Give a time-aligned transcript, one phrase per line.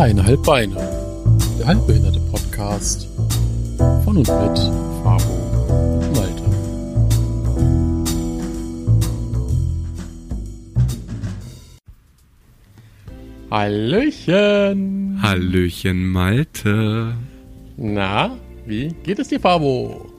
[0.00, 0.76] Dreieinhalb Beine.
[1.58, 3.06] Der halbbehinderte Podcast
[4.02, 4.58] von und mit
[5.04, 5.34] Fabo
[5.98, 6.42] und Malte.
[13.50, 15.18] Hallöchen!
[15.20, 17.14] Hallöchen Malte.
[17.76, 20.10] Na, wie geht es dir, Fabo?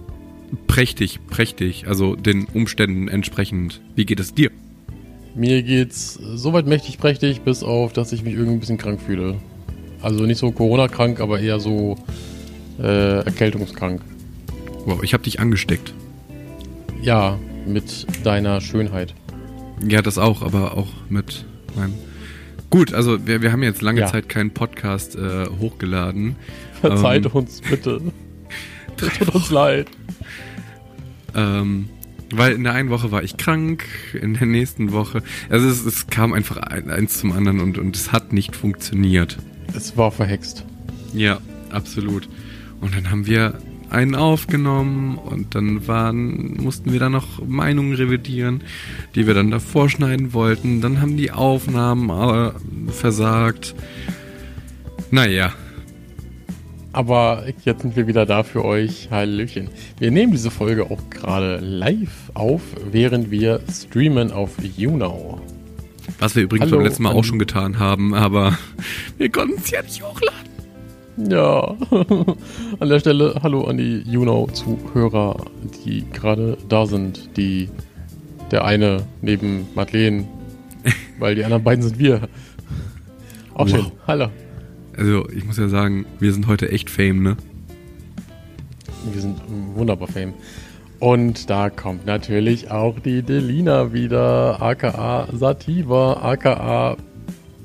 [0.67, 1.87] Prächtig, prächtig.
[1.87, 3.81] Also den Umständen entsprechend.
[3.95, 4.51] Wie geht es dir?
[5.33, 9.39] Mir geht's soweit mächtig prächtig, bis auf, dass ich mich irgendwie ein bisschen krank fühle.
[10.01, 11.97] Also nicht so Corona-krank, aber eher so
[12.79, 14.01] äh, erkältungskrank.
[14.85, 15.93] Wow, ich habe dich angesteckt.
[17.01, 17.37] Ja,
[17.67, 19.13] mit deiner Schönheit.
[19.87, 21.93] Ja, das auch, aber auch mit meinem.
[22.69, 24.07] Gut, also wir, wir haben jetzt lange Ja.
[24.07, 26.35] Zeit keinen Podcast äh, hochgeladen.
[26.79, 28.01] Verzeiht Ähm, uns bitte.
[29.01, 29.87] Es tut uns leid.
[31.33, 31.89] Ähm,
[32.31, 33.83] weil in der einen Woche war ich krank,
[34.19, 35.23] in der nächsten Woche.
[35.49, 39.37] Also es, es kam einfach ein, eins zum anderen und, und es hat nicht funktioniert.
[39.75, 40.65] Es war verhext.
[41.13, 41.39] Ja,
[41.71, 42.27] absolut.
[42.81, 48.63] Und dann haben wir einen aufgenommen und dann waren, mussten wir da noch Meinungen revidieren,
[49.15, 50.79] die wir dann davor schneiden wollten.
[50.81, 53.75] Dann haben die Aufnahmen äh, versagt.
[55.11, 55.51] Naja,
[56.93, 59.09] Aber jetzt sind wir wieder da für euch.
[59.11, 59.69] Hallöchen.
[59.99, 65.41] Wir nehmen diese Folge auch gerade live auf, während wir streamen auf YouNow.
[66.19, 68.57] Was wir übrigens Hallo, beim letzten Mal auch schon getan haben, aber
[69.17, 70.51] wir konnten es ja nicht hochladen.
[71.17, 71.75] Ja,
[72.79, 75.45] an der Stelle hallo an die YouNow-Zuhörer,
[75.85, 77.37] die gerade da sind.
[77.37, 77.69] Die,
[78.49, 80.27] der eine neben Madeleine,
[81.19, 82.27] weil die anderen beiden sind wir.
[83.53, 83.85] Auch schön.
[83.85, 83.91] Wow.
[84.07, 84.27] Hallo.
[84.97, 87.37] Also ich muss ja sagen, wir sind heute echt Fame, ne?
[89.11, 89.37] Wir sind
[89.75, 90.33] wunderbar Fame.
[91.01, 96.95] Und da kommt natürlich auch die Delina wieder, aka Sativa, aka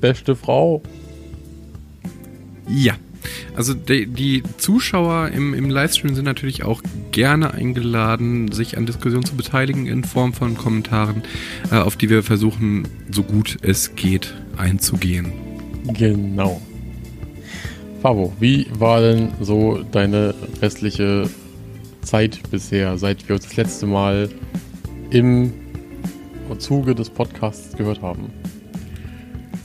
[0.01, 0.81] beste Frau.
[2.67, 2.95] Ja.
[3.55, 6.81] Also die, die Zuschauer im, im Livestream sind natürlich auch
[7.11, 11.21] gerne eingeladen, sich an Diskussionen zu beteiligen in Form von Kommentaren,
[11.71, 15.31] äh, auf die wir versuchen, so gut es geht, einzugehen.
[15.93, 16.59] Genau.
[18.01, 21.29] Fabo, wie war denn so deine restliche
[22.07, 24.29] Zeit bisher, seit wir uns das letzte Mal
[25.09, 25.53] im
[26.57, 28.25] Zuge des Podcasts gehört haben?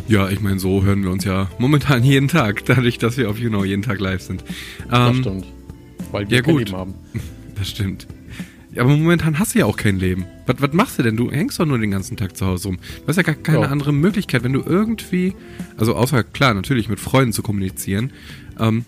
[0.09, 3.39] Ja, ich meine, so hören wir uns ja momentan jeden Tag, dadurch, dass wir auf
[3.39, 4.45] YouNow jeden Tag live sind.
[4.91, 5.47] Das Ähm, stimmt.
[6.11, 6.65] Weil wir ja, kein gut.
[6.69, 6.95] Leben haben.
[7.55, 8.09] Das stimmt.
[8.77, 10.25] Aber momentan hast du ja auch kein Leben.
[10.47, 11.17] Was, was machst du denn?
[11.17, 12.79] Du hängst doch nur den ganzen Tag zu Hause rum.
[13.03, 13.69] Du hast ja gar keine Ja.
[13.69, 15.35] andere Möglichkeit, wenn du irgendwie,
[15.77, 18.11] also außer klar, natürlich mit Freunden zu kommunizieren,
[18.59, 18.85] ähm,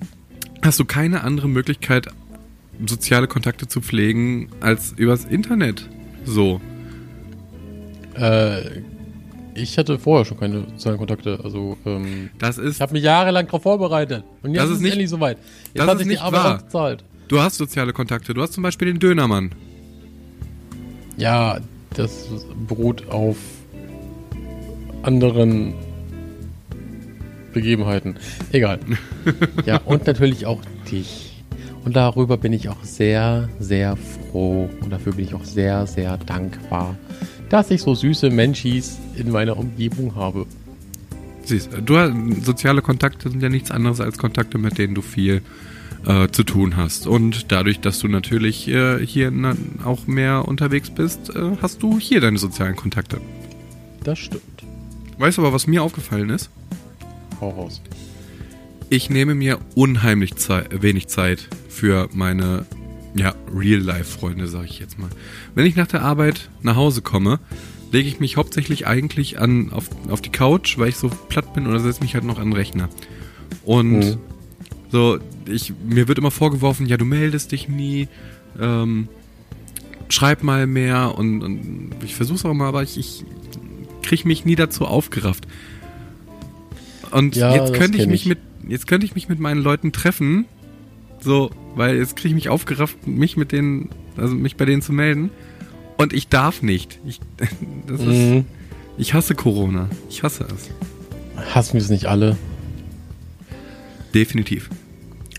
[0.62, 2.08] hast du keine andere Möglichkeit,
[2.86, 5.88] soziale Kontakte zu pflegen, als übers Internet.
[6.24, 6.60] So.
[8.16, 8.80] Äh,
[9.54, 11.40] ich hatte vorher schon keine sozialen Kontakte.
[11.44, 14.24] Also, ähm, Das ist, ich habe mich jahrelang darauf vorbereitet.
[14.42, 15.38] Und jetzt Das ist es nicht- endlich soweit.
[15.66, 16.54] Jetzt das hat ist sich nicht die Arbeit wahr.
[16.56, 17.04] ausgezahlt.
[17.28, 18.34] du hast soziale Kontakte.
[18.34, 19.52] Du hast zum Beispiel den Dönermann.
[21.16, 21.60] Ja,
[21.94, 22.26] das
[22.66, 23.36] beruht auf
[25.02, 25.74] anderen
[27.52, 28.16] Begebenheiten.
[28.50, 28.80] Egal.
[29.66, 31.33] ja, und natürlich auch dich.
[31.84, 34.70] Und darüber bin ich auch sehr, sehr froh.
[34.80, 36.96] Und dafür bin ich auch sehr, sehr dankbar,
[37.50, 40.46] dass ich so süße Menschis in meiner Umgebung habe.
[41.44, 45.42] Siehst, du soziale Kontakte sind ja nichts anderes als Kontakte, mit denen du viel
[46.06, 47.06] äh, zu tun hast.
[47.06, 51.98] Und dadurch, dass du natürlich äh, hier na, auch mehr unterwegs bist, äh, hast du
[51.98, 53.20] hier deine sozialen Kontakte.
[54.04, 54.64] Das stimmt.
[55.18, 56.50] Weißt du aber, was mir aufgefallen ist?
[57.40, 57.82] Hau raus.
[58.94, 62.64] Ich nehme mir unheimlich Zei wenig Zeit für meine
[63.16, 65.08] ja, Real-Life-Freunde, sage ich jetzt mal.
[65.56, 67.40] Wenn ich nach der Arbeit nach Hause komme,
[67.90, 71.66] lege ich mich hauptsächlich eigentlich an, auf, auf die Couch, weil ich so platt bin
[71.66, 72.88] oder setze mich halt noch an den Rechner.
[73.64, 74.16] Und Mhm.
[74.92, 78.06] so, ich, mir wird immer vorgeworfen, ja, du meldest dich nie,
[78.60, 79.08] ähm,
[80.08, 83.24] schreib mal mehr und, und ich versuch's auch mal, aber ich, ich
[84.02, 85.48] krieg mich nie dazu aufgerafft.
[87.10, 88.26] Und Ja, jetzt könnte ich mich ich.
[88.28, 88.38] mit,
[88.68, 90.44] jetzt könnte ich mich mit meinen Leuten treffen,
[91.20, 94.92] so, weil jetzt kriege ich mich aufgerafft, mich mit denen, also mich bei denen zu
[94.92, 95.30] melden.
[95.96, 96.98] Und ich darf nicht.
[97.06, 97.20] Ich,
[97.86, 98.44] das ist, Mhm.
[98.98, 99.88] ich hasse Corona.
[100.10, 100.70] Ich hasse es.
[101.54, 102.36] Hassen wir es nicht alle?
[104.14, 104.70] Definitiv.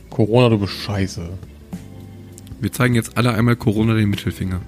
[0.10, 1.30] Corona, du bist scheiße.
[2.62, 4.62] Wir zeigen jetzt alle einmal Corona den Mittelfinger.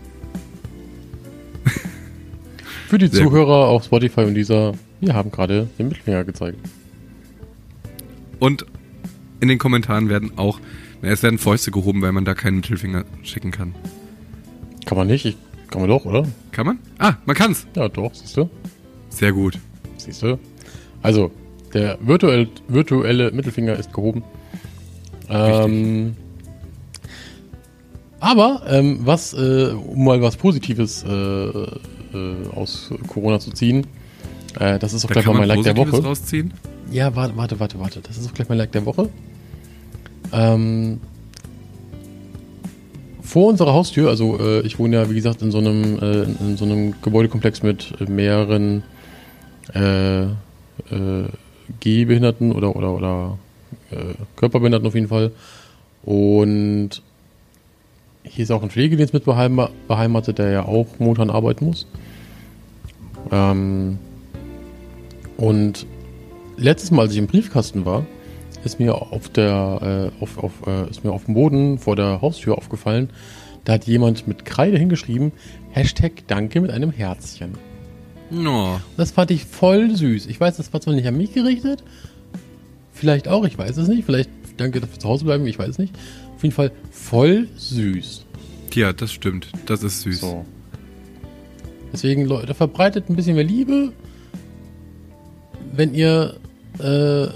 [2.88, 6.58] Für die Sehr Zuhörer auf Spotify und dieser, wir haben gerade den Mittelfinger gezeigt.
[8.40, 8.66] Und
[9.40, 10.60] in den Kommentaren werden auch,
[11.02, 13.76] na, es werden Fäuste gehoben, weil man da keinen Mittelfinger schicken kann.
[14.86, 15.26] Kann man nicht?
[15.26, 15.38] Ich,
[15.70, 16.28] kann man doch, oder?
[16.52, 16.80] Kann man?
[16.98, 17.68] Ah, man kann's.
[17.76, 18.50] Ja, doch, siehst du?
[19.10, 19.60] Sehr gut.
[19.98, 20.40] Siehst du?
[21.02, 21.32] Also,
[21.74, 24.24] Der virtuell, virtuelle Mittelfinger ist gehoben.
[25.30, 26.16] Ähm,
[28.20, 31.68] aber ähm, was, äh, um mal was Positives äh, äh,
[32.56, 33.86] aus Corona zu ziehen,
[34.60, 36.04] äh, das ist auch Da gleich mal mein Like der Woche.
[36.04, 36.54] rausziehen.
[36.92, 38.00] Ja, warte, warte, warte, warte.
[38.02, 39.10] Das ist auch gleich mein Like der Woche.
[40.34, 41.00] Ähm,
[43.22, 46.58] vor unserer Haustür, also äh, ich wohne ja wie gesagt in so einem, äh, in,
[46.58, 48.84] so einem Gebäudekomplex mit mehreren
[49.74, 50.28] äh, äh,
[51.82, 53.38] Gehbehinderten oder oder oder
[53.92, 55.32] äh, Körperbehinderten auf jeden Fall.
[56.04, 57.02] Und
[58.24, 61.86] hier ist auch ein Pflegedienst mit beheima- beheimatet, der ja auch momentan arbeiten muss.
[63.32, 64.00] Ähm,
[65.38, 65.86] und
[66.58, 68.06] letztes Mal, als ich im Briefkasten war,
[68.64, 72.22] ist mir auf der, äh, auf, auf, äh, ist mir auf dem Boden vor der
[72.22, 73.10] Haustür aufgefallen,
[73.64, 75.32] da hat jemand mit Kreide hingeschrieben,
[75.72, 77.54] Hashtag Danke mit einem Herzchen.
[78.30, 78.82] No.
[78.98, 80.26] Das fand ich voll süß.
[80.26, 81.84] Ich weiß, das war zwar nicht an mich gerichtet,
[82.94, 85.78] vielleicht auch, ich weiß es nicht, vielleicht danke, wir zu Hause bleiben, ich weiß es
[85.78, 85.94] nicht.
[86.36, 88.26] Auf jeden Fall voll süß.
[88.74, 89.50] Ja, das stimmt.
[89.66, 90.22] Das ist süß.
[90.22, 90.46] So.
[91.92, 93.92] Deswegen, Leute, verbreitet ein bisschen mehr Liebe.
[95.78, 96.34] Wenn ihr
[96.80, 97.28] äh,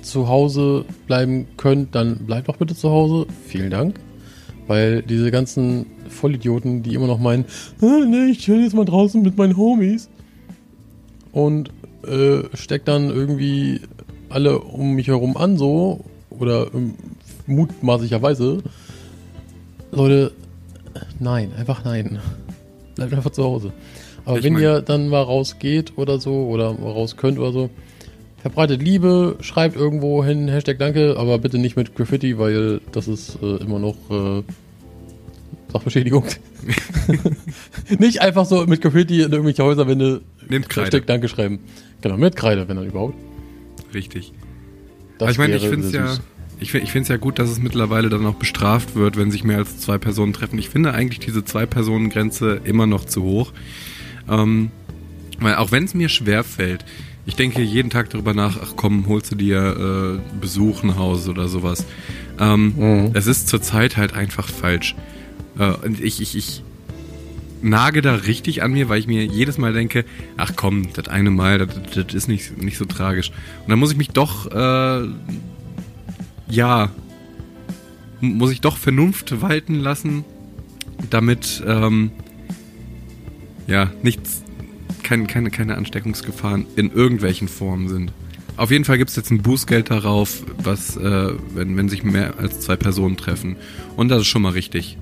[0.00, 3.26] zu Hause bleiben könnt, dann bleibt doch bitte zu Hause.
[3.46, 4.00] Vielen Dank.
[4.66, 7.44] Weil diese ganzen Vollidioten, die immer noch meinen,
[7.82, 10.08] ah, nee, ich chill jetzt mal draußen mit meinen Homies
[11.32, 11.70] und
[12.06, 13.80] äh, steckt dann irgendwie
[14.30, 16.94] alle um mich herum an, so oder ähm,
[17.46, 18.62] mutmaßlicherweise.
[19.90, 20.32] Leute,
[21.20, 22.18] nein, einfach nein.
[22.94, 23.72] Bleibt einfach zu Hause.
[24.24, 27.70] Aber Ich wenn mein- ihr dann mal rausgeht oder so oder raus könnt oder so,
[28.40, 33.38] verbreitet Liebe, schreibt irgendwo hin Hashtag Danke, aber bitte nicht mit Graffiti, weil das ist
[33.42, 34.42] äh, immer noch äh,
[35.72, 36.24] Sachbeschädigung.
[37.98, 40.86] nicht einfach so mit Graffiti in irgendwelche Häuserwände Nehmt Kreide.
[40.86, 41.60] Hashtag Danke schreiben.
[42.00, 43.14] Genau, mit Kreide, wenn dann überhaupt.
[43.94, 44.32] Richtig.
[45.18, 46.16] Das Aber ich meine, ich finde es ja,
[46.60, 49.58] ich finde es ja gut, dass es mittlerweile dann auch bestraft wird, wenn sich mehr
[49.58, 50.58] als zwei Personen treffen.
[50.58, 53.52] Ich finde eigentlich diese Zwei-Personen-Grenze immer noch zu hoch.
[54.28, 54.70] Ähm,
[55.40, 56.84] weil auch wenn es mir schwer fällt,
[57.24, 61.30] ich denke jeden Tag darüber nach, ach komm, holst du dir äh, Besuch nach Hause
[61.30, 61.84] oder sowas.
[62.38, 63.10] Ähm, Mhm.
[63.14, 64.96] Es ist zurzeit halt einfach falsch.
[65.58, 66.62] Äh, und ich, ich, ich
[67.60, 70.04] nage da richtig an mir, weil ich mir jedes Mal denke,
[70.36, 73.30] ach komm, das eine Mal, das, das ist nicht, nicht so tragisch.
[73.62, 75.06] Und dann muss ich mich doch, äh,
[76.48, 76.90] ja,
[78.20, 80.24] muss ich doch Vernunft walten lassen,
[81.10, 82.10] damit, ähm,
[83.72, 84.42] ja, nichts,
[85.02, 88.12] kein, keine, keine Ansteckungsgefahren in irgendwelchen Formen sind.
[88.58, 92.60] Auf jeden Fall gibt's jetzt ein Bußgeld darauf, was, äh, wenn, wenn sich mehr als
[92.60, 93.56] zwei Personen treffen.
[93.96, 94.98] Und das ist schon mal richtig.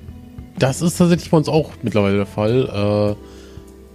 [0.57, 3.17] Das ist tatsächlich bei uns auch mittlerweile der Fall.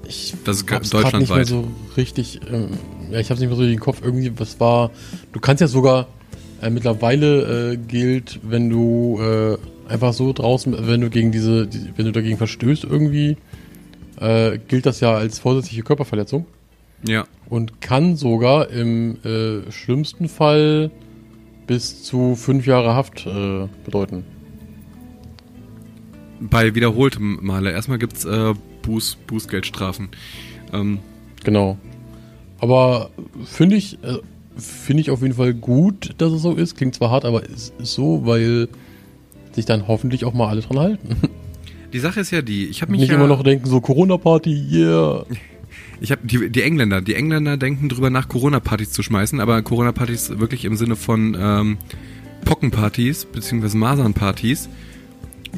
[0.05, 1.47] Äh, ich Das ist grad nicht mehr deutschlandweit.
[1.47, 2.41] so richtig.
[2.53, 2.69] Ähm,
[3.11, 4.03] ja, ich habe nicht mehr so in den Kopf.
[4.05, 4.91] Irgendwie, was war.
[5.33, 6.07] Du kannst ja sogar
[6.61, 9.57] äh, mittlerweile äh, gilt, wenn du äh,
[9.91, 13.39] einfach so draußen, wenn du gegen diese, die, wenn du dagegen verstößt irgendwie,
[14.21, 16.47] äh, gilt das ja als vorsätzliche Körperverletzung
[17.07, 17.25] Ja.
[17.49, 20.91] und kann sogar im äh, schlimmsten Fall
[21.67, 24.25] bis zu fünf Jahre Haft äh, bedeuten.
[26.41, 27.73] Bei wiederholtem Male.
[27.73, 30.09] Erstmal gibt's äh, Buß, Bußgeldstrafen.
[30.73, 30.99] Ähm,
[31.45, 31.77] Genau.
[32.59, 33.11] Aber
[33.45, 34.19] finde ich, äh,
[34.57, 36.77] finde ich auf jeden Fall gut, dass es so ist.
[36.77, 38.69] Klingt zwar hart, aber es ist so, weil
[39.53, 41.17] sich dann hoffentlich auch mal alle dran halten.
[41.93, 44.69] die Sache ist ja die, ich habe mich Nicht ja, immer noch denken, so Corona-Party,
[44.71, 45.27] yeah.
[46.01, 50.39] ich habe die, die Engländer, die Engländer denken drüber nach Corona-Partys zu schmeißen, aber Corona-Partys
[50.39, 51.79] wirklich im Sinne von ähm,
[52.45, 54.69] Pockenpartys beziehungsweise Masernpartys,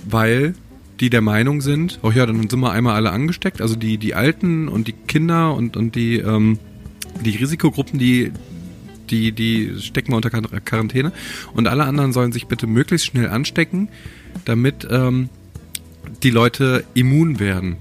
[0.09, 0.55] weil
[1.01, 4.15] die der Meinung sind, oh ja, dann sind wir einmal alle angesteckt, also die die
[4.15, 6.59] Alten und die Kinder und und die ähm,
[7.25, 8.33] die Risikogruppen, die
[9.11, 11.13] die die stecken wir unter Quar- Quarantäne
[11.55, 13.89] und alle anderen sollen sich bitte möglichst schnell anstecken,
[14.45, 15.29] damit ähm,
[16.23, 17.77] die Leute immun werden.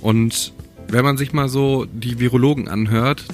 [0.00, 0.52] Und
[0.88, 3.24] wenn man sich mal so die Virologen anhört,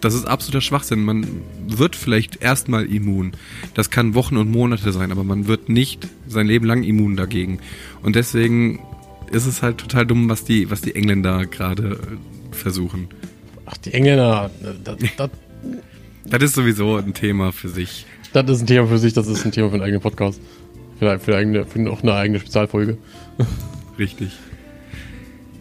[0.00, 1.04] das ist absoluter Schwachsinn.
[1.04, 1.26] Man
[1.66, 3.32] wird vielleicht erstmal immun.
[3.74, 7.58] Das kann Wochen und Monate sein, aber man wird nicht sein Leben lang immun dagegen.
[8.02, 8.80] Und deswegen
[9.32, 13.08] ist es halt total dumm, was die, was die Engländer gerade äh, versuchen.
[13.64, 14.50] Ach, die Engländer,
[14.84, 15.30] das, das,
[16.24, 18.06] Das ist sowieso ein Thema für sich.
[18.32, 20.40] das ist ein Thema für sich, das ist ein Thema für einen eigenen Podcast.
[20.98, 22.96] Für, für, eigene, für noch eine eigene Spezialfolge.
[23.98, 24.32] Richtig.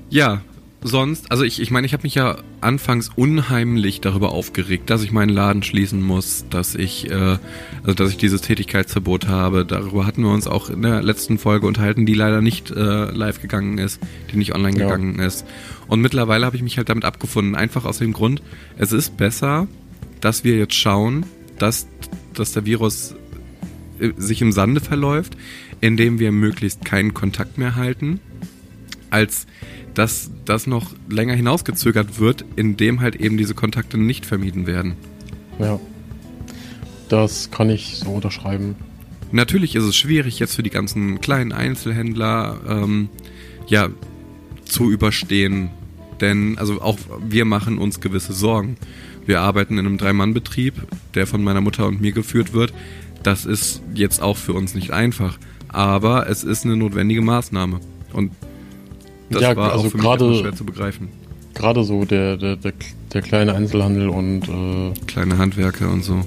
[0.10, 0.42] Ja,
[0.82, 5.12] sonst, also ich, ich meine, ich habe mich ja anfangs unheimlich darüber aufgeregt, dass ich
[5.12, 7.38] meinen Laden schließen muss, dass ich, äh,
[7.84, 9.66] also dass ich dieses Tätigkeitsverbot habe.
[9.66, 13.42] Darüber hatten wir uns auch in der letzten Folge unterhalten, die leider nicht äh, live
[13.42, 14.00] gegangen ist,
[14.32, 14.86] die nicht online Ja.
[14.86, 15.46] gegangen ist.
[15.88, 18.42] Und mittlerweile habe ich mich halt damit abgefunden, einfach aus dem Grund,
[18.78, 19.68] es ist besser,
[20.22, 21.26] dass wir jetzt schauen,
[21.58, 21.88] dass,
[22.34, 23.16] dass der Virus
[24.18, 25.36] sich im Sande verläuft,
[25.82, 28.20] indem wir möglichst keinen Kontakt mehr halten,
[29.10, 29.48] als
[29.94, 34.96] dass das noch länger hinausgezögert wird, indem halt eben diese Kontakte nicht vermieden werden.
[35.60, 35.80] Ja.
[37.08, 38.76] Das kann ich so unterschreiben.
[39.32, 43.10] Natürlich ist es schwierig jetzt für die ganzen kleinen Einzelhändler ähm,
[43.68, 43.90] ja
[44.66, 45.70] zu überstehen,
[46.22, 46.98] denn also auch
[47.28, 48.78] wir machen uns gewisse Sorgen.
[49.26, 50.74] Wir arbeiten in einem Drei-Mann-Betrieb,
[51.16, 52.74] der von meiner Mutter und mir geführt wird.
[53.26, 55.40] Das ist jetzt auch für uns nicht einfach,
[55.70, 57.80] aber es ist eine notwendige Maßnahme
[58.14, 58.32] und
[59.32, 61.08] das Ja, war also auch für mich gerade- etwas schwer zu begreifen.
[61.56, 62.74] Gerade so der, der, der,
[63.14, 66.22] der kleine Einzelhandel und, äh, Kleine Handwerker und so.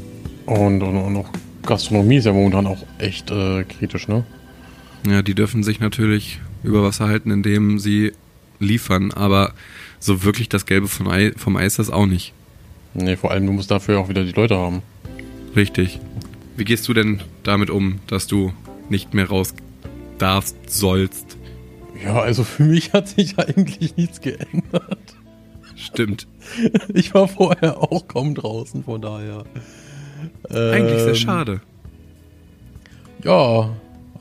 [0.46, 1.28] und, und, und auch
[1.64, 4.24] Gastronomie ist ja momentan auch echt äh, kritisch, ne?
[5.08, 8.12] Ja, die dürfen sich natürlich über Wasser halten, indem sie
[8.58, 9.52] liefern, aber
[10.00, 12.32] so wirklich das Gelbe von Ei, vom Ei ist das auch nicht.
[12.94, 14.82] Nee, vor allem, du musst dafür auch wieder die Leute haben.
[15.54, 16.00] Richtig.
[16.58, 18.52] Wie gehst du denn damit um, dass du
[18.88, 19.54] nicht mehr raus
[20.18, 21.36] darfst, sollst?
[22.04, 24.98] Ja, also für mich hat sich eigentlich nichts geändert.
[25.76, 26.26] Stimmt.
[26.94, 29.44] Ich war vorher auch kaum draußen, von daher.
[30.48, 31.60] Eigentlich sehr Ähm, schade.
[33.22, 33.70] Ja,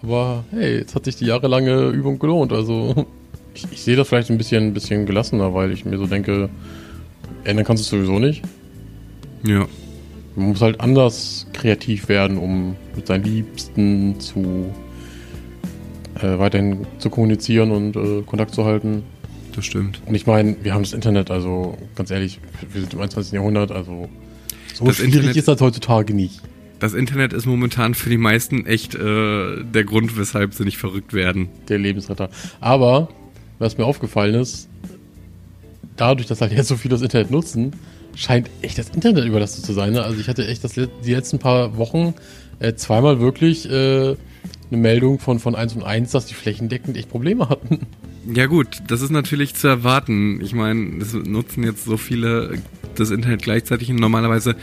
[0.03, 2.51] aber hey, jetzt hat sich die jahrelange Übung gelohnt.
[2.51, 3.07] Also
[3.55, 6.49] ich, ich sehe das vielleicht ein bisschen, ein bisschen gelassener, weil ich mir so denke,
[7.45, 8.43] ändern kannst du es sowieso nicht.
[9.43, 9.65] Ja.
[10.37, 14.71] Man muss halt anders kreativ werden, um mit seinen Liebsten zu
[16.21, 19.03] äh, weiterhin zu kommunizieren und äh, Kontakt zu halten.
[19.55, 20.01] Das stimmt.
[20.05, 22.39] Und ich meine, wir haben das Internet, also ganz ehrlich,
[22.71, 23.33] wir sind im 21.
[23.33, 24.07] Jahrhundert, also
[24.75, 26.41] so Das schwierig Internet- ist das heutzutage nicht.
[26.79, 31.13] Das Internet ist momentan für die meisten echt äh, der Grund, weshalb sie nicht verrückt
[31.13, 31.49] werden.
[31.69, 32.29] der Lebensretter.
[32.59, 33.09] Aber,
[33.57, 34.69] was mir aufgefallen ist,
[35.95, 37.71] dadurch, dass halt jetzt so viele das Internet nutzen,
[38.17, 39.93] scheint echt das Internet überlastet zu sein.
[39.93, 40.03] Ne?
[40.03, 42.15] Also ich hatte echt das, die letzten paar Wochen
[42.59, 44.15] äh, zweimal wirklich äh,
[44.69, 47.81] eine Meldung von, von 1 und 1, dass die flächendeckend echt Probleme hatten.
[48.33, 50.41] Ja gut, das ist natürlich zu erwarten.
[50.41, 52.57] Ich meine, es nutzen jetzt so viele
[52.95, 54.55] das Internet gleichzeitig und normalerweise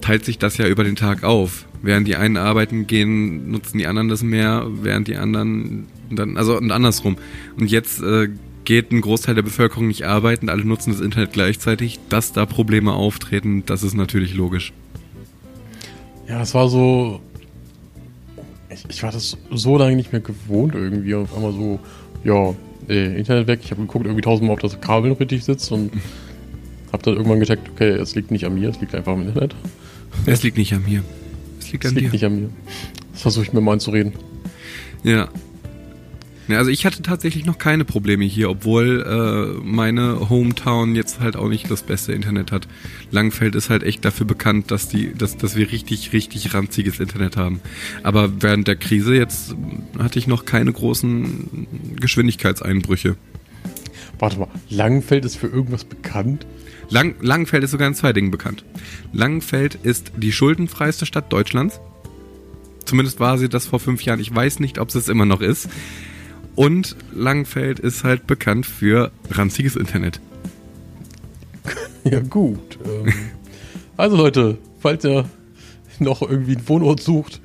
[0.00, 1.66] teilt sich das ja über den Tag auf.
[1.80, 6.56] Während die einen arbeiten gehen, nutzen die anderen das mehr, während die anderen dann, also
[6.56, 7.16] und andersrum.
[7.56, 8.28] Und jetzt äh,
[8.68, 11.98] geht ein Großteil der Bevölkerung nicht arbeiten, alle nutzen das Internet gleichzeitig.
[12.10, 14.74] Dass da Probleme auftreten, das ist natürlich logisch.
[16.28, 17.20] Ja, es war so.
[18.68, 21.14] Ich, ich war das so lange nicht mehr gewohnt irgendwie.
[21.14, 21.80] Und auf einmal so,
[22.24, 22.54] ja,
[22.90, 23.60] äh, Internet weg.
[23.64, 25.90] Ich habe geguckt, irgendwie tausendmal, ob das Kabel noch richtig sitzt und
[26.92, 29.56] habe dann irgendwann gecheckt, okay, es liegt nicht an mir, es liegt einfach am Internet.
[30.26, 31.02] Es liegt nicht an mir.
[31.58, 32.12] Es liegt Es an liegt dir.
[32.12, 32.50] nicht an mir.
[33.12, 34.12] Das versuche ich mir mal einzureden.
[35.04, 35.30] Ja.
[36.48, 36.58] Ja.
[36.58, 41.48] Also ich hatte tatsächlich noch keine Probleme hier, obwohl äh, meine Hometown jetzt halt auch
[41.48, 42.68] nicht das beste Internet hat.
[43.10, 47.36] Langfeld ist halt echt dafür bekannt, dass die, dass, dass wir richtig, richtig ranziges Internet
[47.36, 47.60] haben.
[48.02, 49.54] Aber während der Krise jetzt
[49.98, 51.66] hatte ich noch keine großen
[52.00, 53.16] Geschwindigkeitseinbrüche.
[54.18, 56.46] Warte mal, Langenfeld ist für irgendwas bekannt?
[56.90, 58.64] Lang, Langenfeld ist sogar in zwei Dingen bekannt.
[59.12, 61.80] Langenfeld ist die schuldenfreiste Stadt Deutschlands.
[62.84, 64.18] Zumindest war sie das vor fünf Jahren.
[64.18, 65.68] Ich weiß nicht, ob es es immer noch ist.
[66.58, 70.20] Und Langenfeld ist halt bekannt für ranziges Internet.
[72.04, 72.78] Ja, gut.
[72.86, 73.12] Ähm,
[73.96, 75.26] also Leute, falls ihr
[75.98, 77.40] noch irgendwie einen Wohnort sucht,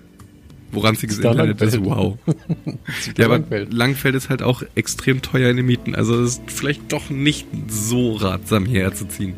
[0.71, 1.95] Wo ranziges Da Internet ist, Langfeld.
[1.95, 2.17] wow.
[3.01, 3.73] zieht Ja, aber Langfeld.
[3.73, 5.95] Langfeld ist halt auch extrem teuer in den Mieten.
[5.95, 9.33] Also es ist vielleicht doch nicht so ratsam hierher zu ziehen.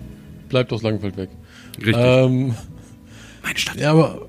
[0.50, 1.30] Bleibt aus Langenfeld weg.
[1.78, 1.96] Richtig.
[1.98, 2.54] Ähm,
[3.44, 3.78] Meine Stadt.
[3.78, 4.28] ja, aber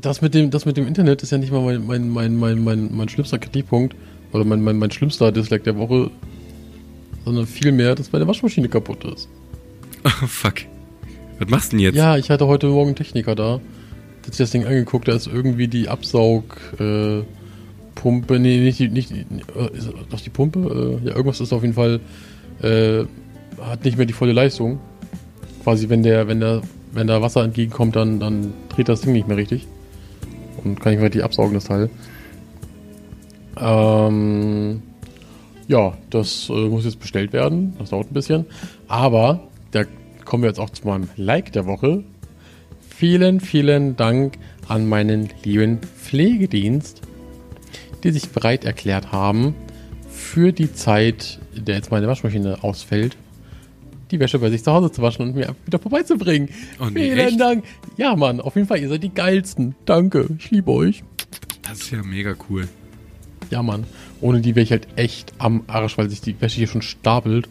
[0.00, 2.64] das mit dem, das mit dem Internet ist ja nicht mal mein, mein, mein, mein,
[2.64, 3.94] mein, mein schlimmster Kritikpunkt
[4.32, 6.10] oder mein, mein, mein schlimmster Dislike der Woche,
[7.24, 9.28] sondern vielmehr, dass meine Waschmaschine kaputt ist.
[10.22, 10.54] Oh, fuck.
[11.40, 11.96] Was machst du denn jetzt?
[11.96, 13.56] Ja, ich hatte heute Morgen einen Techniker da.
[13.58, 17.26] Der hat sich das Ding angeguckt, da ist irgendwie die Absaugpumpe,
[18.34, 21.00] äh, nee, nicht die, nicht äh, ist das die Pumpe?
[21.02, 22.00] Äh, ja, irgendwas ist auf jeden Fall,
[22.62, 23.04] äh,
[23.60, 24.78] hat nicht mehr die volle Leistung.
[25.64, 29.26] Quasi, wenn der, wenn der, wenn da Wasser entgegenkommt, dann, dann dreht das Ding nicht
[29.26, 29.66] mehr richtig.
[30.62, 31.90] Und kann nicht mehr die absaugen, das Teil.
[33.58, 34.82] Ähm,
[35.68, 37.74] ja, das äh, muss jetzt bestellt werden.
[37.78, 38.46] Das dauert ein bisschen.
[38.88, 39.40] Aber
[39.72, 39.84] da
[40.24, 42.04] kommen wir jetzt auch zu meinem Like der Woche.
[42.88, 47.02] Vielen, vielen Dank an meinen lieben Pflegedienst,
[48.02, 49.54] die sich bereit erklärt haben,
[50.10, 53.16] für die Zeit, in der jetzt meine Waschmaschine ausfällt,
[54.10, 56.48] die Wäsche bei sich zu Hause zu waschen und mir wieder vorbeizubringen.
[56.80, 57.40] Oh nee, Vielen echt?
[57.40, 57.64] Dank.
[57.96, 59.74] Ja, Mann, auf jeden Fall, ihr seid die geilsten.
[59.84, 61.02] Danke, ich liebe euch.
[61.62, 62.68] Das ist ja mega cool.
[63.50, 63.84] Ja, Mann.
[64.20, 67.48] Ohne die wäre ich halt echt am Arsch, weil sich die Wäsche hier schon stapelt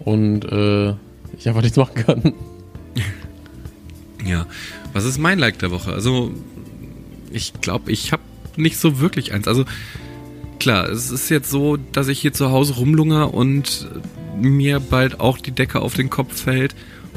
[0.00, 0.90] und äh,
[1.36, 2.32] ich einfach nichts machen kann.
[4.24, 4.46] Ja.
[4.92, 5.92] Was ist mein Like der Woche?
[5.92, 6.32] Also,
[7.30, 8.22] ich glaube, ich habe
[8.56, 9.46] nicht so wirklich eins.
[9.46, 9.64] Also,
[10.58, 13.88] klar, es ist jetzt so, dass ich hier zu Hause rumlunger und
[14.40, 16.74] mir bald auch die Decke auf den Kopf fällt.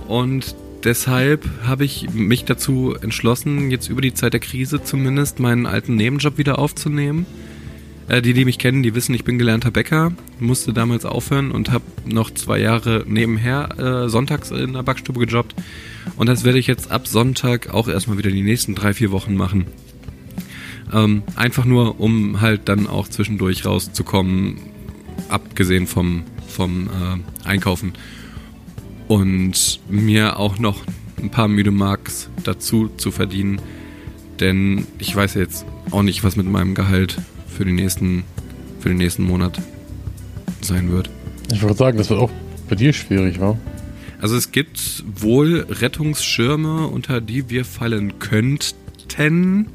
[0.08, 5.65] Und deshalb habe ich mich dazu entschlossen, jetzt über die Zeit der Krise zumindest meinen
[5.65, 7.25] alten Nebenjob wieder aufzunehmen.
[8.11, 11.71] Äh, die, die mich kennen, die wissen, ich bin gelernter Bäcker, musste damals aufhören und
[11.71, 15.55] habe noch zwei Jahre nebenher äh, sonntags in der Backstube gejobbt.
[16.17, 19.35] Und das werde ich jetzt ab Sonntag auch erstmal wieder die nächsten drei, vier Wochen
[19.35, 19.67] machen.
[20.91, 24.57] Ähm, einfach nur, um halt dann auch zwischendurch rauszukommen,
[25.29, 27.93] abgesehen vom, vom äh, Einkaufen.
[29.07, 30.81] Und mir auch noch
[31.17, 33.61] ein paar müde Marks dazu zu verdienen.
[34.41, 37.17] Denn ich weiß jetzt auch nicht, was mit meinem Gehalt
[37.55, 38.24] für, den nächsten,
[38.79, 39.62] für den nächsten Monat
[40.62, 41.10] sein wird.
[41.51, 42.31] Ich würde sagen, das wird auch
[42.70, 43.58] bei dir schwierig, wa?
[44.22, 49.67] Also es gibt wohl Rettungsschirme, unter die wir fallen könnten.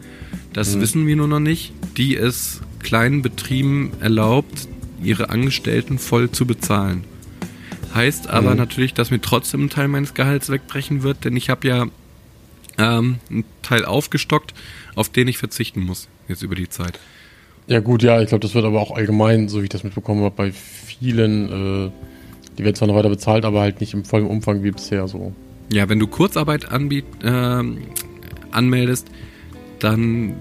[0.52, 0.80] Das mhm.
[0.80, 1.72] wissen wir nur noch nicht.
[1.96, 4.68] Die es kleinen Betrieben erlaubt,
[5.02, 7.04] ihre Angestellten voll zu bezahlen.
[7.94, 8.58] Heißt aber mhm.
[8.58, 11.86] natürlich, dass mir trotzdem ein Teil meines Gehalts wegbrechen wird, denn ich habe ja
[12.78, 14.54] ähm, einen Teil aufgestockt,
[14.94, 17.00] auf den ich verzichten muss, jetzt über die Zeit.
[17.68, 20.22] Ja gut, ja, ich glaube, das wird aber auch allgemein, so wie ich das mitbekommen
[20.22, 21.90] habe, bei vielen, äh,
[22.56, 25.32] die werden zwar noch weiter bezahlt, aber halt nicht im vollen Umfang wie bisher so.
[25.72, 27.62] Ja, wenn du Kurzarbeit anbiet, äh,
[28.52, 29.08] anmeldest,
[29.80, 30.36] dann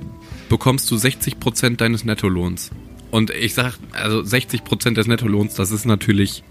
[0.49, 2.69] bekommst du 60% deines Nettolohns.
[3.09, 6.43] Und ich sag, also 60% des Nettolohns, das ist natürlich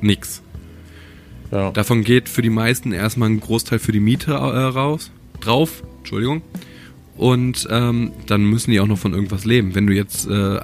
[0.00, 0.42] nix.
[1.50, 1.70] Ja.
[1.70, 6.42] Davon geht für die meisten erstmal ein Großteil für die Miete äh, raus, drauf, Entschuldigung.
[7.18, 9.74] Und ähm, dann müssen die auch noch von irgendwas leben.
[9.74, 10.60] Wenn du jetzt äh,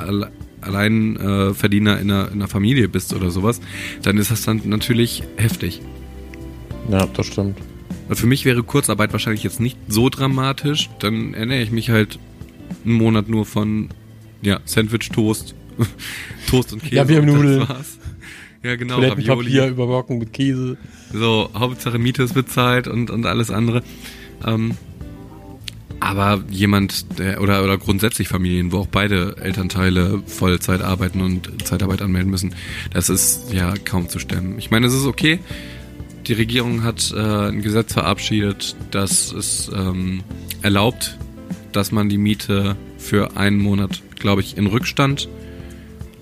[0.61, 3.61] allein äh, Verdiener in einer, in einer Familie bist oder sowas,
[4.03, 5.83] dann ist das dann natürlich heftig.
[6.89, 7.59] Ja, das stimmt.
[8.09, 10.91] Für mich wäre Kurzarbeit wahrscheinlich jetzt nicht so dramatisch.
[11.01, 12.19] Dann ernähre ich mich halt
[12.85, 13.89] einen Monat nur von
[14.43, 15.55] ja, Sandwich, Toast,
[16.49, 16.97] Toast und Käse.
[16.97, 17.67] Ja, wir haben Nudeln.
[18.63, 19.01] Ja, genau.
[19.01, 20.77] Papier überbacken mit Käse.
[21.13, 23.83] So, Hauptsache Miete ist bezahlt und, und alles andere.
[24.47, 24.73] Ähm,
[26.01, 32.03] aber jemand, der, oder, oder grundsätzlich Familien, wo auch beide Elternteile Vollzeit arbeiten und Zeitarbeit
[32.03, 32.55] anmelden müssen,
[32.93, 34.59] das ist ja kaum zu stemmen.
[34.59, 35.39] Ich meine, es ist okay.
[36.27, 40.23] Die Regierung hat äh, ein Gesetz verabschiedet, das es ähm,
[40.63, 41.19] erlaubt,
[41.73, 45.29] dass man die Miete für einen Monat, glaube ich, in Rückstand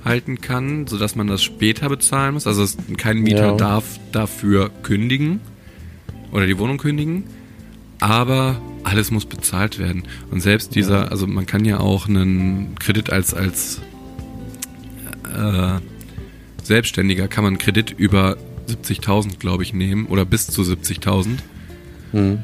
[0.05, 2.47] halten kann, sodass man das später bezahlen muss.
[2.47, 3.57] Also kein Mieter ja.
[3.57, 5.41] darf dafür kündigen
[6.33, 7.25] oder die Wohnung kündigen,
[8.03, 10.03] aber alles muss bezahlt werden.
[10.31, 13.81] Und selbst dieser, also man kann ja auch einen Kredit als, als
[15.35, 15.79] äh,
[16.63, 18.37] Selbstständiger kann man einen Kredit über
[18.69, 21.39] 70.000, glaube ich, nehmen oder bis zu 70.000.
[22.13, 22.39] Mhm.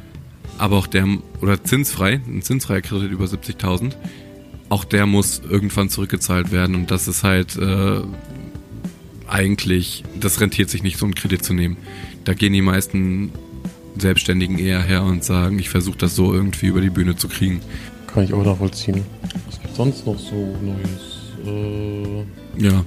[0.59, 1.07] Aber auch der,
[1.41, 3.95] oder zinsfrei, ein zinsfreier Kredit über 70.000
[4.71, 8.03] auch der muss irgendwann zurückgezahlt werden und das ist halt äh,
[9.27, 11.77] eigentlich, das rentiert sich nicht, so einen Kredit zu nehmen.
[12.25, 13.33] Da gehen die meisten
[13.97, 17.61] Selbstständigen eher her und sagen, ich versuche das so irgendwie über die Bühne zu kriegen.
[18.07, 19.05] Kann ich auch nachvollziehen.
[19.47, 21.19] Was gibt sonst noch so Neues?
[21.47, 22.25] Äh
[22.63, 22.85] ja,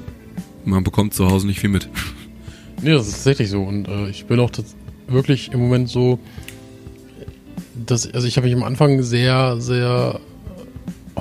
[0.65, 1.89] man bekommt zu Hause nicht viel mit.
[2.83, 3.61] Nee, das ist tatsächlich so.
[3.61, 4.49] Und äh, ich bin auch
[5.07, 6.17] wirklich im Moment so,
[7.75, 10.19] dass, also ich habe mich am Anfang sehr, sehr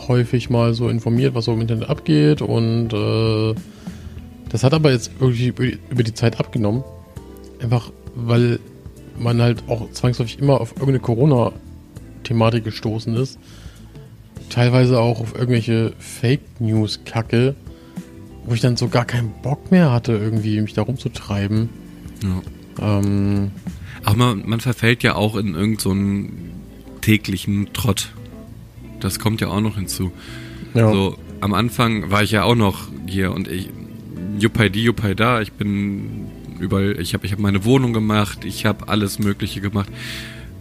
[0.09, 3.55] häufig mal so informiert, was so im Internet abgeht und äh,
[4.49, 6.83] das hat aber jetzt irgendwie über die Zeit abgenommen.
[7.61, 8.59] Einfach, weil
[9.21, 13.39] man halt auch zwangsläufig immer auf irgendeine Corona-Thematik gestoßen ist.
[14.49, 17.55] Teilweise auch auf irgendwelche Fake News-Kacke,
[18.45, 21.69] wo ich dann so gar keinen Bock mehr hatte, irgendwie mich da rumzutreiben.
[22.23, 22.99] Ja.
[22.99, 23.53] Ähm,
[24.05, 26.29] Aber man, man verfällt ja auch in irgendeinen
[26.97, 28.13] so täglichen Trott.
[28.99, 30.11] Das kommt ja auch noch hinzu.
[30.75, 30.93] Ja.
[30.93, 33.71] So, am Anfang war ich ja auch noch hier und ich,
[34.39, 36.30] Juppei die, Juppei da, ich bin
[36.61, 39.88] überall, ich habe ich hab meine Wohnung gemacht, ich habe alles Mögliche gemacht.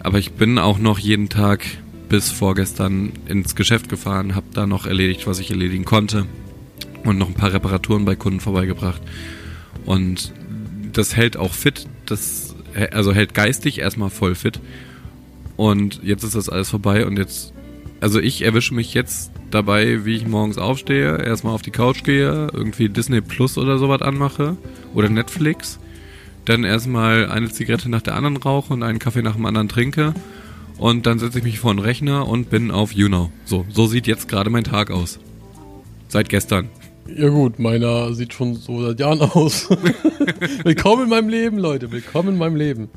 [0.01, 1.65] Aber ich bin auch noch jeden Tag
[2.07, 6.25] bis vorgestern ins Geschäft gefahren, habe da noch erledigt, was ich erledigen konnte
[7.03, 9.01] und noch ein paar Reparaturen bei Kunden vorbeigebracht.
[9.85, 10.33] Und
[10.93, 12.55] das hält auch fit, das
[12.91, 14.59] also hält geistig erstmal voll fit.
[15.57, 17.53] Und jetzt ist das alles vorbei und jetzt
[18.01, 22.49] also ich erwische mich jetzt dabei, wie ich morgens aufstehe, erstmal auf die Couch gehe,
[22.53, 24.57] irgendwie Disney Plus oder sowas anmache
[24.93, 25.79] oder Netflix,
[26.45, 30.13] dann erstmal eine Zigarette nach der anderen rauche und einen Kaffee nach dem anderen trinke
[30.77, 33.29] und dann setze ich mich vor den Rechner und bin auf YouNow.
[33.45, 35.19] So, so sieht jetzt gerade mein Tag aus.
[36.07, 36.69] Seit gestern.
[37.15, 39.69] Ja gut, meiner sieht schon so seit Jahren aus.
[40.63, 42.89] willkommen in meinem Leben, Leute, willkommen in meinem Leben.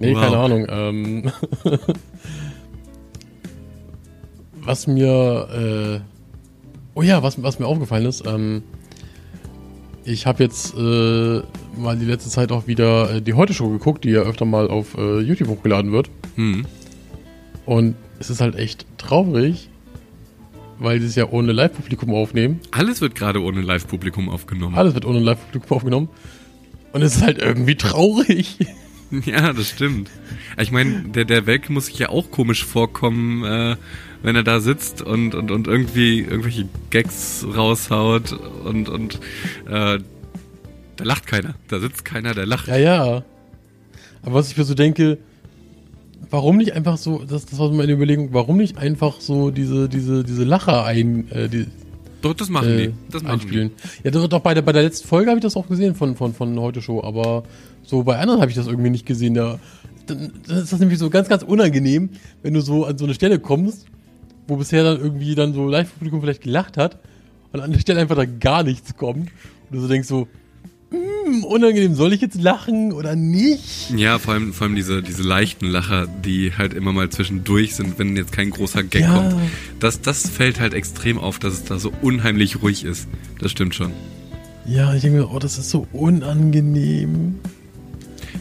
[0.00, 0.22] Nee, Wow.
[0.22, 0.66] keine Ahnung.
[0.68, 1.32] Ähm,
[4.64, 6.00] was mir, äh,
[6.94, 8.62] oh ja, was, was mir aufgefallen ist, ähm,
[10.08, 11.42] ich habe jetzt äh,
[11.76, 14.96] mal die letzte Zeit auch wieder äh, die Heute-Show geguckt, die ja öfter mal auf
[14.96, 16.10] äh, YouTube hochgeladen wird.
[16.36, 16.64] Hm.
[17.66, 19.68] Und es ist halt echt traurig,
[20.78, 22.60] weil sie es ja ohne Live-Publikum aufnehmen.
[22.70, 24.76] Alles wird gerade ohne Live-Publikum aufgenommen.
[24.76, 26.08] Alles wird ohne Live-Publikum aufgenommen.
[26.92, 28.56] Und es ist halt irgendwie traurig.
[29.24, 30.10] Ja, das stimmt.
[30.60, 33.76] Ich meine, der, der Welke muss sich ja auch komisch vorkommen, äh,
[34.22, 38.32] wenn er da sitzt und, und, und irgendwie irgendwelche Gags raushaut
[38.64, 39.20] und, und
[39.66, 39.98] äh,
[40.96, 41.54] da lacht keiner.
[41.68, 42.68] Da sitzt keiner, der lacht.
[42.68, 43.22] Ja, ja.
[44.22, 45.18] Aber was ich mir so denke,
[46.30, 49.88] warum nicht einfach so, das, das war so meine Überlegung, warum nicht einfach so diese,
[49.88, 51.66] diese, diese Lacher ein, äh, die,
[52.20, 52.94] Doch, das machen äh, die.
[53.10, 53.70] Das machen einspielen.
[54.02, 56.16] Ja, doch, doch bei, der, bei der letzten Folge habe ich das auch gesehen von,
[56.16, 57.44] von, von heute Show, aber
[57.84, 59.34] so bei anderen habe ich das irgendwie nicht gesehen.
[59.34, 59.60] Da,
[60.06, 62.10] dann dann ist das nämlich so ganz, ganz unangenehm,
[62.42, 63.86] wenn du so an so eine Stelle kommst,
[64.48, 66.98] wo bisher dann irgendwie dann so Live-Publikum vielleicht gelacht hat
[67.52, 69.28] und an der Stelle einfach da gar nichts kommt.
[69.70, 70.26] Und du so denkst so,
[70.90, 73.90] hm, unangenehm, soll ich jetzt lachen oder nicht?
[73.94, 77.98] Ja, vor allem, vor allem diese, diese leichten Lacher, die halt immer mal zwischendurch sind,
[77.98, 79.14] wenn jetzt kein großer Gag Ja.
[79.14, 79.34] kommt.
[79.80, 83.06] Das, das fällt halt extrem auf, dass es da so unheimlich ruhig ist.
[83.38, 83.92] Das stimmt schon.
[84.66, 87.36] Ja, ich denke mir, oh, das ist so unangenehm.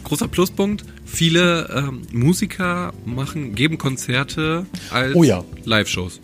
[0.08, 5.44] Großer Pluspunkt, viele ähm, Musiker machen, geben Konzerte als Oh ja.
[5.66, 6.22] Live-Shows.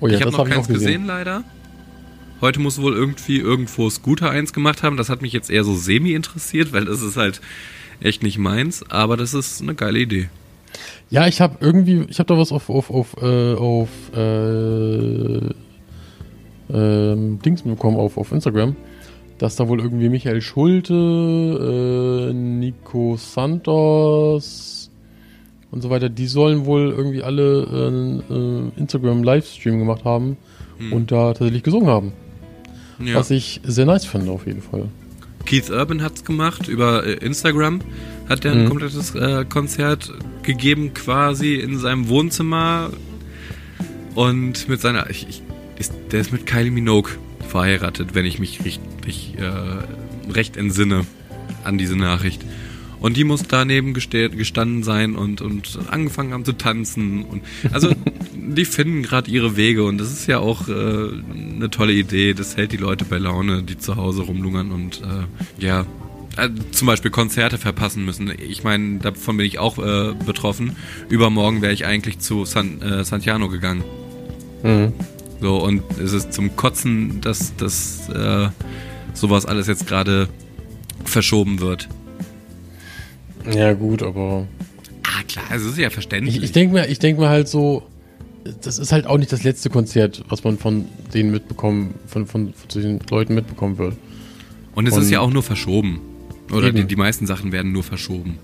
[0.00, 0.84] Oh ja, ich habe noch ich keins gesehen.
[0.84, 1.44] gesehen, leider.
[2.40, 4.96] Heute muss wohl irgendwie irgendwo Scooter eins gemacht haben.
[4.96, 7.40] Das hat mich jetzt eher so semi interessiert, weil das ist halt
[8.00, 8.84] echt nicht meins.
[8.90, 10.28] Aber das ist eine geile Idee.
[11.08, 15.50] Ja, ich habe irgendwie, ich habe da was auf auf auf äh, auf äh,
[16.72, 18.74] ähm, Dings bekommen auf auf Instagram,
[19.38, 20.94] dass da wohl irgendwie Michael Schulte,
[22.30, 24.90] äh, Nico Santos
[25.70, 30.36] und so weiter, die sollen wohl irgendwie alle äh, äh, Instagram Livestream gemacht haben
[30.92, 32.12] und da tatsächlich gesungen haben,
[32.98, 33.14] Ja.
[33.16, 34.88] was ich sehr nice finde auf jeden Fall.
[35.46, 37.80] Keith Urban hat's gemacht über äh, Instagram.
[38.28, 38.68] Hat er ein Mhm.
[38.68, 40.10] komplettes äh, Konzert
[40.42, 42.90] gegeben, quasi in seinem Wohnzimmer.
[44.14, 45.10] Und mit seiner.
[45.10, 45.42] Ich, ich,
[45.78, 47.10] ist, der ist mit Kylie Minogue
[47.44, 51.06] verheiratet, wenn ich mich richtig äh, recht entsinne
[51.64, 52.44] an diese Nachricht.
[53.00, 57.22] Und die muss daneben gestanden sein und, und angefangen haben zu tanzen.
[57.24, 57.90] Und also
[58.34, 62.32] die finden gerade ihre Wege und das ist ja auch äh, eine tolle Idee.
[62.32, 65.84] Das hält die Leute bei Laune, die zu Hause rumlungern und äh, ja,
[66.38, 68.32] äh, zum Beispiel Konzerte verpassen müssen.
[68.38, 70.76] Ich meine, davon bin ich auch äh, betroffen.
[71.10, 73.84] Übermorgen wäre ich eigentlich zu San, äh, Santiano gegangen.
[74.62, 74.94] Mhm.
[75.44, 78.48] So, und es ist zum Kotzen, dass, dass äh,
[79.12, 80.26] sowas alles jetzt gerade
[81.04, 81.86] verschoben wird.
[83.52, 84.46] Ja gut, aber
[85.02, 86.38] Ah, klar, es ist ja verständlich.
[86.38, 87.82] Ich, ich denke mir, ich denk mir halt so,
[88.62, 92.54] das ist halt auch nicht das letzte Konzert, was man von denen mitbekommen, von, von,
[92.54, 93.98] von den Leuten mitbekommen wird.
[94.74, 96.00] und es und- ist ja auch nur verschoben.
[96.54, 98.38] Oder die, die meisten Sachen werden nur verschoben.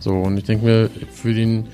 [0.00, 1.66] So, und ich denke mir, für den,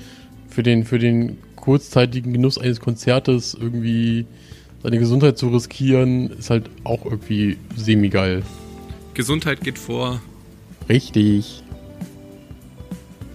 [0.47, 4.25] für den, für den kurzzeitigen Genuss eines Konzertes irgendwie
[4.83, 8.43] seine Gesundheit zu riskieren, ist halt auch irgendwie semi-geil.
[9.15, 10.21] Gesundheit geht vor.
[10.87, 11.63] Richtig.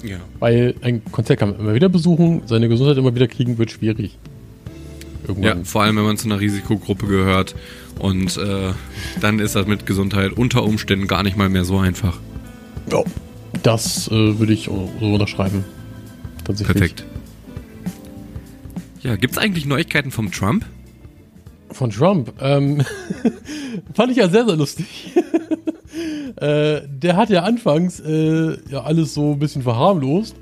[0.05, 0.19] Ja.
[0.39, 4.17] Weil ein Konzert kann man immer wieder besuchen, seine Gesundheit immer wieder kriegen wird schwierig.
[5.25, 5.65] Ja, Irgendwann.
[5.65, 7.57] vor allem, wenn man zu einer Risikogruppe gehört.
[7.99, 8.73] Und äh,
[9.21, 12.19] dann ist das mit Gesundheit unter Umständen gar nicht mal mehr so einfach.
[12.91, 13.03] Ja.
[13.65, 15.65] Das äh, würde ich so unterschreiben.
[16.45, 17.05] Perfekt.
[19.03, 20.67] Ja, gibt's eigentlich Neuigkeiten vom Trump?
[21.71, 22.33] Von Trump.
[22.41, 22.83] Ähm,
[23.95, 25.13] fand ich ja sehr, sehr lustig.
[26.37, 30.37] äh, der hat ja anfangs äh, ja alles so ein bisschen verharmlost.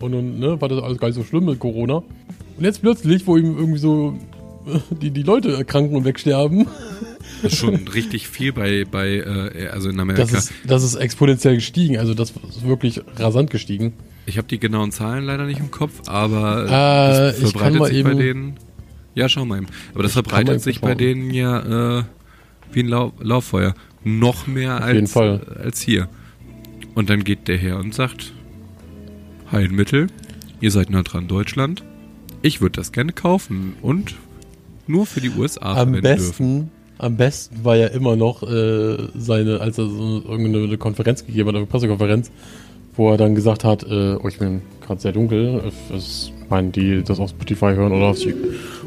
[0.00, 2.02] Und dann ne, war das alles gar nicht so schlimm mit Corona.
[2.56, 4.18] Und jetzt plötzlich, wo ihm irgendwie so
[4.90, 6.66] die, die Leute erkranken und wegsterben,
[7.42, 10.22] Das ist schon richtig viel bei, bei äh, also in Amerika.
[10.22, 11.98] das ist, das ist exponentiell gestiegen.
[11.98, 13.92] Also das ist wirklich rasant gestiegen.
[14.26, 18.14] Ich habe die genauen Zahlen leider nicht im Kopf, aber Äh, das mal sich bei
[18.14, 18.54] denen.
[19.14, 19.66] Ja, schau mal eben.
[19.94, 22.04] Aber das verbreitet sich bei denen ja äh,
[22.72, 23.74] wie ein Lau Lauffeuer.
[24.02, 26.08] Noch mehr als, äh, als hier.
[26.94, 28.32] Und dann geht der her und sagt,
[29.50, 30.08] Heilmittel,
[30.60, 31.84] ihr seid nah dran Deutschland.
[32.42, 34.14] Ich würde das gerne kaufen und
[34.86, 36.16] nur für die USA Am verwenden dürfen.
[36.16, 41.48] besten, am besten war ja immer noch äh, seine, als er so irgendeine Konferenz gegeben
[41.48, 42.30] hat, eine Pressekonferenz,
[42.96, 45.72] wo er dann gesagt hat, äh, oh, ich bin gerade sehr dunkel.
[45.94, 48.18] Es meinen die das auf Spotify hören oder auf,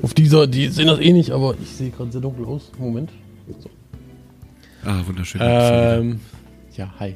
[0.02, 2.72] auf dieser, die sehen das eh nicht, aber ich sehe gerade sehr dunkel aus.
[2.78, 3.12] Moment.
[3.60, 3.70] So.
[4.86, 5.42] Ah, wunderschön.
[5.44, 6.20] Ähm,
[6.76, 7.16] ja, hi.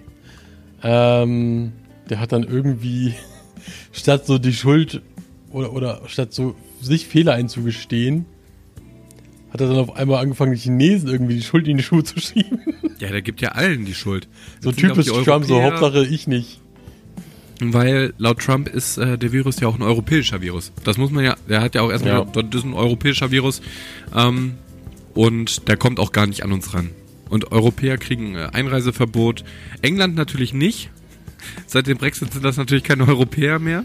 [0.83, 1.73] Ähm,
[2.09, 3.13] der hat dann irgendwie,
[3.91, 5.01] statt so die Schuld
[5.51, 8.25] oder, oder statt so sich Fehler einzugestehen,
[9.51, 12.19] hat er dann auf einmal angefangen, die Chinesen irgendwie die Schuld in die Schuhe zu
[12.19, 12.61] schieben.
[12.99, 14.27] Ja, der gibt ja allen die Schuld.
[14.61, 15.61] So Das glaub typisch ich, Trump, so.
[15.61, 16.61] Hauptsache ich nicht.
[17.61, 20.71] Weil laut Trump ist äh, der Virus ja auch ein europäischer Virus.
[20.83, 22.25] Das muss man ja, der hat ja auch erstmal Ja.
[22.25, 23.61] das ist ein europäischer Virus.
[24.15, 24.53] Ähm,
[25.13, 26.89] und der kommt auch gar nicht an uns ran.
[27.29, 29.43] Und Europäer kriegen äh, Einreiseverbot.
[29.81, 30.89] England natürlich nicht.
[31.65, 33.83] Seit dem Brexit sind das natürlich keine Europäer mehr.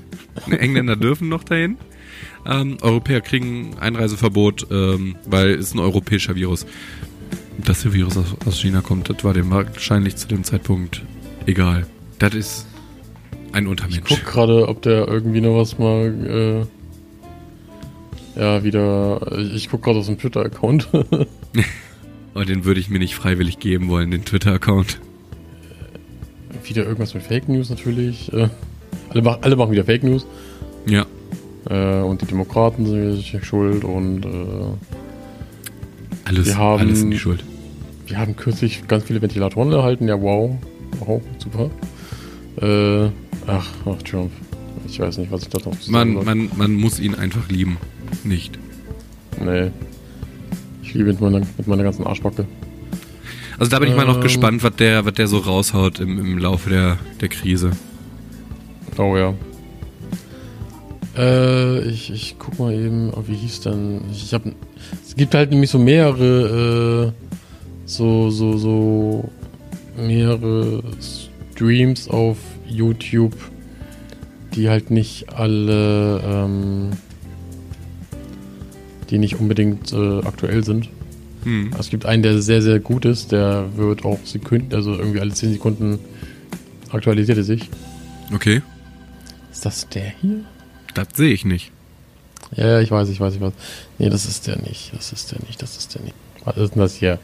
[0.51, 1.79] Engländer dürfen noch dahin.
[2.45, 6.67] Ähm, Europäer kriegen Einreiseverbot, ähm, weil es ein europäischer Virus.
[7.59, 11.03] Dass der Virus aus, aus China kommt, das war dem wahrscheinlich zu dem Zeitpunkt
[11.47, 11.87] egal.
[12.19, 12.67] Das ist
[13.53, 14.09] ein Ich Untermensch.
[14.09, 16.67] guck gerade, ob der irgendwie noch was mal,
[18.37, 20.89] äh, ja, wieder, ich guck gerade aus dem Twitter-Account.
[22.35, 25.01] Aber den würde ich mir nicht freiwillig geben wollen, den Twitter-Account.
[26.65, 28.33] wieder irgendwas mit Fake News natürlich.
[28.33, 28.49] Äh,
[29.11, 30.27] alle, alle machen wieder Fake News.
[30.87, 31.07] Ja.
[31.71, 34.29] Äh, und die Demokraten sind schuld und, äh,
[36.25, 37.43] Alles, Wir haben- alles in die Schuld.
[38.07, 40.07] Wir haben kürzlich ganz viele Ventilatoren erhalten.
[40.09, 40.57] Ja, wow.
[41.01, 41.71] Wow, super.
[42.61, 43.11] Äh,
[43.47, 44.31] ach, ach, Trump.
[44.87, 47.77] Ich weiß nicht, was ich da Man, sagen man, man muss ihn einfach lieben.
[48.25, 48.59] Nicht.
[49.43, 49.71] Nee.
[50.83, 52.47] Ich liebe ihn mit meiner, mit meiner ganzen Arschbacke.
[53.59, 54.23] Also da bin ich mal noch Ähm.
[54.23, 57.71] gespannt, was der, was der so raushaut im, im Laufe der, der Krise.
[58.99, 59.35] Oh ja.
[61.17, 64.03] Äh, ich, ich guck mal eben, oh, wie hieß denn?
[64.13, 64.43] Ich hab,
[65.05, 67.31] es gibt halt nämlich so mehrere, äh,
[67.87, 69.31] so, so, so,
[69.97, 70.83] mehrere
[71.55, 72.37] Streams auf
[72.69, 73.35] YouTube,
[74.55, 76.91] die halt nicht alle, ähm,
[79.11, 80.89] die nicht unbedingt äh, aktuell sind.
[81.45, 81.71] Hm.
[81.79, 85.33] Es gibt einen, der sehr, sehr gut ist, der wird auch Sekunden, also irgendwie alle
[85.33, 85.99] 10 Sekunden
[86.91, 87.71] aktualisiert er sich.
[88.35, 88.63] Okay.
[89.53, 90.45] Ist das der hier?
[90.95, 91.71] Das sehe ich nicht.
[92.55, 93.53] Ja, ja, ich weiß, ich weiß, ich weiß.
[93.99, 94.93] Nee, das ist der nicht.
[94.95, 96.15] Das ist der nicht, das ist der nicht.
[96.45, 97.19] Was ist denn das hier?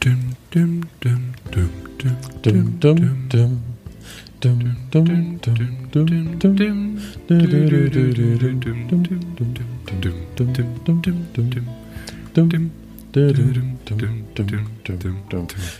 [0.00, 1.70] Dum, dum, dum, dum,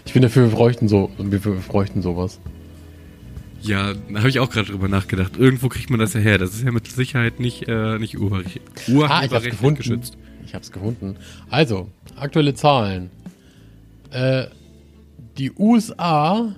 [0.05, 2.41] ich bin dafür, wir bräuchten so, wir bräuchten sowas.
[3.63, 5.37] Ja, habe ich auch gerade drüber nachgedacht.
[5.37, 6.39] Irgendwo kriegt man das ja her.
[6.39, 10.17] Das ist ja mit Sicherheit nicht, äh, nicht ah, urheberrechtlich ah, geschützt.
[10.47, 11.17] Ich habe es gefunden.
[11.51, 13.11] Also, aktuelle Zahlen.
[14.11, 14.47] Äh,
[15.40, 16.55] die USA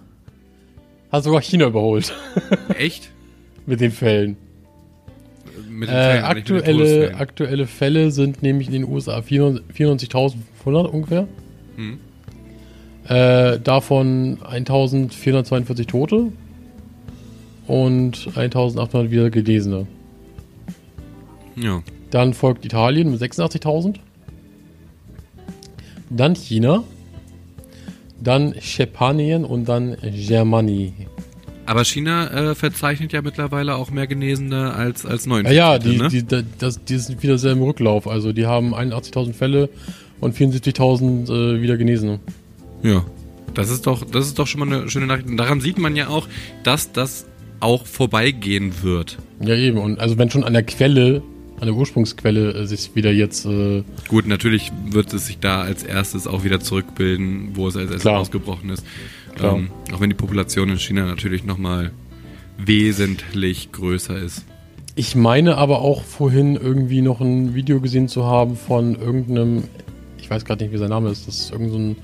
[1.13, 2.13] hat sogar China überholt
[2.77, 3.11] Echt?
[3.65, 4.37] mit den Fällen.
[5.71, 9.19] Mit den Äh, Fällen, aber nicht mit aktuelle, aktuelle Fälle sind nämlich in den USA
[9.19, 11.29] 94.500 ungefähr.
[11.77, 11.99] Hm.
[13.09, 16.33] Äh, davon 1442 Tote
[17.69, 19.87] und 1800 wieder Genesene.
[21.55, 21.83] Ja.
[22.11, 23.97] Dann folgt Italien mit 86.000.
[26.11, 26.83] Dann China.
[28.23, 30.93] Dann Spanien und dann Germany.
[31.67, 35.45] Aber China äh, verzeichnet ja mittlerweile auch mehr Genesene als, als neun.
[35.47, 36.09] Ja, ja, die, ne?
[36.09, 38.09] die, da- das, die sind wieder sehr im Rücklauf.
[38.09, 39.69] Also die haben 81.000 Fälle
[40.21, 42.21] und 74.000 äh, wieder Genesene.
[42.83, 43.05] Ja.
[43.55, 45.29] Das ist doch, das ist doch schon mal eine schöne Nachricht.
[45.29, 46.27] Und daran sieht man ja auch,
[46.65, 47.27] dass das
[47.61, 49.19] auch vorbeigehen wird.
[49.41, 49.79] Ja, eben.
[49.79, 51.23] Und also wenn schon an der Quelle,
[51.63, 55.85] an der Ursprungsquelle äh, sich wieder jetzt, äh, Gut, natürlich wird es sich da als
[55.85, 58.19] erstes auch wieder zurückbilden, wo es als erstes Klar.
[58.19, 58.85] ausgebrochen ist.
[59.37, 59.59] Klar.
[59.59, 61.93] Ähm, auch wenn die Population in China natürlich nochmal
[62.59, 64.45] wesentlich größer ist.
[64.97, 69.63] ich meine aber auch vorhin irgendwie noch ein Video gesehen zu haben von irgendeinem,
[70.19, 71.95] ich weiß gerade nicht, wie sein Name ist, das ist irgendein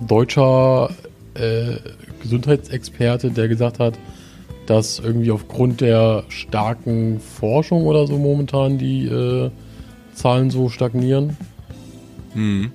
[0.00, 0.90] so deutscher
[1.34, 1.76] äh,
[2.22, 3.98] Gesundheitsexperte, der gesagt hat,
[4.66, 9.50] dass irgendwie aufgrund der starken Forschung oder so momentan die äh,
[10.14, 11.36] Zahlen so stagnieren.
[12.32, 12.70] Hm.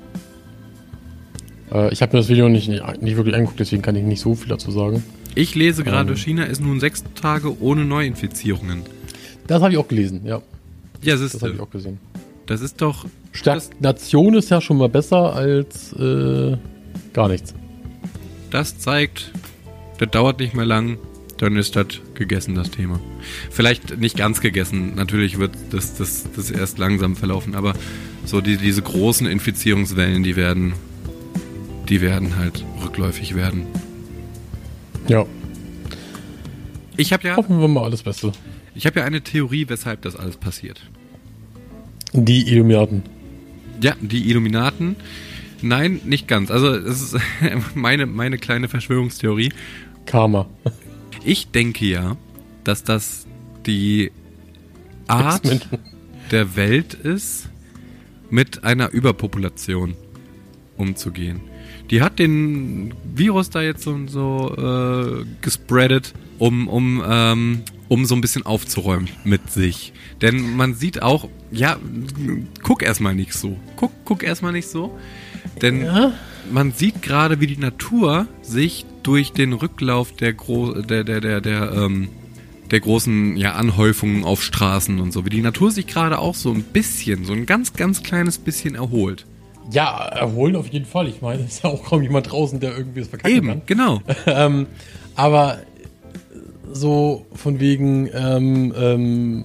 [1.71, 4.21] Äh, ich habe mir das Video nicht, nicht, nicht wirklich angeguckt, deswegen kann ich nicht
[4.21, 5.04] so viel dazu sagen.
[5.36, 6.17] Ich lese gerade, Ähm.
[6.17, 8.84] China ist nun sechs Tage ohne Neuinfizierungen.
[9.47, 10.41] Das habe ich auch gelesen, ja.
[11.02, 11.97] Ja, Das siehst habe ich auch gesehen.
[12.45, 13.06] Das ist doch.
[13.32, 16.58] Stagnation ist ja schon mal besser als äh,
[17.13, 17.54] gar nichts.
[18.49, 19.32] Das zeigt,
[19.99, 20.97] das dauert nicht mehr lang,
[21.39, 22.99] dann ist das gegessen, das Thema.
[23.49, 27.73] Vielleicht nicht ganz gegessen, natürlich wird das, das, das erst langsam verlaufen, aber
[28.25, 30.73] so die, diese großen Infizierungswellen, die werden,
[31.88, 33.65] die werden halt rückläufig werden.
[35.08, 35.25] Ja,
[36.97, 38.32] Ich habe ja, hoffen wir mal alles Beste.
[38.75, 40.82] ich habe ja eine Theorie, weshalb das alles passiert.
[42.13, 43.04] Die Illuminaten.
[43.82, 44.97] Ja, die Illuminaten.
[45.62, 46.52] Nein, nicht ganz.
[46.52, 47.17] Also es ist
[47.75, 49.54] meine, meine kleine Verschwörungstheorie.
[50.06, 50.47] Karma.
[51.23, 52.17] Ich denke ja,
[52.63, 53.27] dass das
[53.65, 54.12] die
[55.08, 55.60] Art
[56.32, 57.49] der Welt ist,
[58.29, 59.95] mit einer Überpopulation
[60.77, 61.41] umzugehen.
[61.89, 68.15] Die hat den Virus da jetzt so, so äh, gespreadet, um, um, ähm, um so
[68.15, 69.93] ein bisschen aufzuräumen mit sich.
[70.21, 71.77] Denn man sieht auch, ja,
[72.62, 73.58] guck erstmal nicht so.
[73.75, 74.97] Guck, guck erstmal nicht so.
[75.62, 76.13] Denn Ja?
[76.51, 81.41] Man sieht gerade, wie die Natur sich durch den Rücklauf der Gro der der der
[81.41, 82.09] der ähm,
[82.71, 86.51] der großen ja, Anhäufungen auf Straßen und so, wie die Natur sich gerade auch so
[86.51, 89.25] ein bisschen, so ein ganz ganz kleines bisschen erholt.
[89.71, 91.07] Ja, erholen auf jeden Fall.
[91.07, 93.62] Ich meine, es ist ja auch kaum jemand draußen, der irgendwie das verkacken Eben, kann.
[93.65, 94.01] genau.
[94.25, 94.67] ähm,
[95.15, 95.59] aber
[96.71, 99.43] so von wegen ähm, ähm,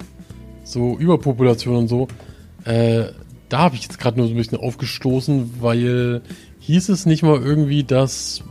[0.63, 2.09] so Überpopulation und so,
[2.65, 3.07] äh,
[3.49, 6.23] da habe ich jetzt gerade nur so ein bisschen aufgestoßen, weil
[6.67, 8.43] hieß es nicht mal irgendwie, dass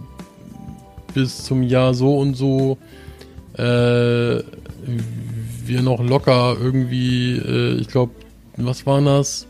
[1.14, 2.78] bis zum Jahr so und so
[3.56, 4.42] äh,
[5.66, 8.12] wir noch locker irgendwie, äh, ich glaube,
[8.58, 9.48] was waren das?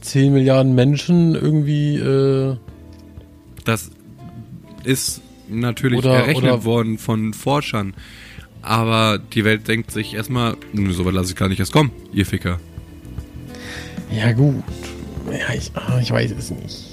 [0.00, 2.56] 10 Milliarden Menschen irgendwie äh,
[3.64, 3.90] Das
[4.84, 7.94] ist natürlich Oder- errechnet oder- worden von Forschern.
[8.62, 11.90] Aber die Welt denkt sich erstmal, "Nö, so weit lasse ich gar nicht erst kommen,
[12.12, 12.60] ihr Ficker.
[14.14, 14.62] Ja, gut.
[15.30, 16.91] Ja, ich, ah, ich weiß es nicht.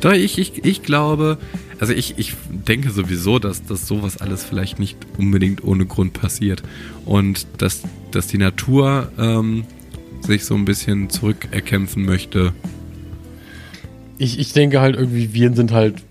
[0.00, 1.38] Doch, ich, ich, ich glaube,
[1.80, 6.62] also ich, ich denke sowieso, dass, dass sowas alles vielleicht nicht unbedingt ohne Grund passiert.
[7.04, 9.64] Und dass, dass die Natur ähm,
[10.20, 12.52] sich so ein bisschen zurückerkämpfen möchte.
[14.18, 16.02] Ich, ich denke halt irgendwie, Viren sind halt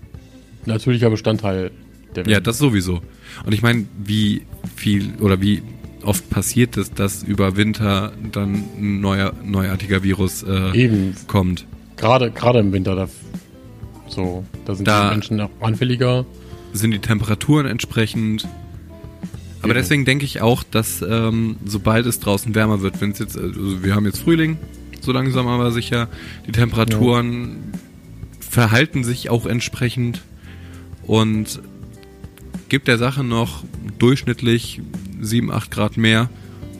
[0.66, 1.70] natürlicher Bestandteil
[2.14, 2.34] der Welt.
[2.34, 3.00] Ja, das sowieso.
[3.44, 4.42] Und ich meine, wie
[4.76, 5.62] viel oder wie
[6.02, 11.66] oft passiert es, dass über Winter dann ein neuer, neuartiger Virus äh, Eben, kommt.
[11.96, 13.08] gerade, gerade im Winter, da,
[14.10, 16.24] so, da sind Da- die Menschen auch anfälliger.
[16.72, 18.46] sind die Temperaturen entsprechend.
[19.60, 19.74] Aber Eben.
[19.82, 23.82] deswegen denke ich auch, dass ähm, sobald es draußen wärmer wird, wenn es jetzt, also
[23.82, 24.56] wir haben jetzt Frühling,
[25.00, 26.08] so langsam aber sicher,
[26.46, 27.56] die Temperaturen
[28.40, 30.22] verhalten sich auch entsprechend
[31.06, 31.60] und
[32.68, 33.64] gibt der Sache noch
[33.98, 34.80] durchschnittlich
[35.20, 36.28] 7, 8 Grad mehr,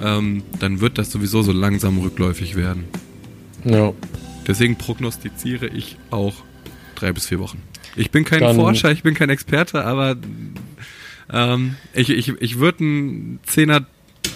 [0.00, 2.84] ähm, dann wird das sowieso so langsam rückläufig werden.
[3.64, 3.92] Ja,
[4.46, 6.36] Deswegen prognostiziere ich auch
[6.98, 7.58] drei bis vier Wochen.
[7.96, 10.16] Ich bin kein Dann- Forscher, ich bin kein Experte, aber
[11.32, 13.86] ähm, ich, ich, ich würde einen Zehner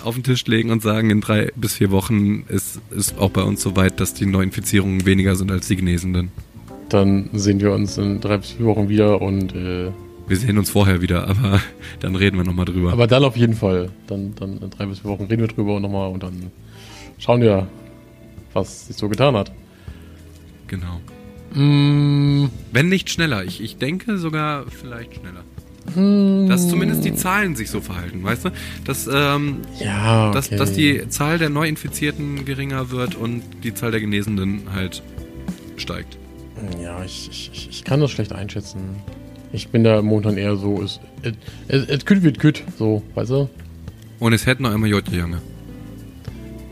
[0.05, 3.43] auf den Tisch legen und sagen, in drei bis vier Wochen ist, ist auch bei
[3.43, 6.31] uns so weit, dass die Neuinfizierungen weniger sind als die Genesenden.
[6.89, 9.91] dann sehen wir uns in drei bis vier Wochen wieder und, äh,
[10.29, 11.61] Wir sehen uns vorher wieder, aber
[12.01, 12.93] dann reden wir nochmal drüber.
[12.93, 13.91] aber dann auf jeden Fall.
[14.07, 16.51] Dann, dann in drei bis vier Wochen reden wir drüber und nochmal und dann
[17.19, 17.67] schauen wir,
[18.53, 19.51] was sich so getan hat.
[20.69, 21.01] genau.
[21.55, 23.45] Mm, Wenn nicht schneller.
[23.45, 25.45] Ich, ich denke sogar vielleicht schneller.
[25.95, 28.51] mm, Dass zumindest die Zahlen sich so verhalten, weißt du?
[28.85, 30.35] Dass, ähm, ja, okay.
[30.35, 35.03] dass, dass die Zahl der Neuinfizierten geringer wird und die Zahl der Genesenen halt
[35.77, 36.17] steigt.
[36.81, 38.81] Ja, ich, ich, ich- kann das schlecht einschätzen.
[39.55, 40.99] Ich bin da momentan eher so, es,
[42.07, 43.51] kütt wird kütt, so, weißt du?
[44.19, 45.43] Und es hätte noch einmal Jotte Junge.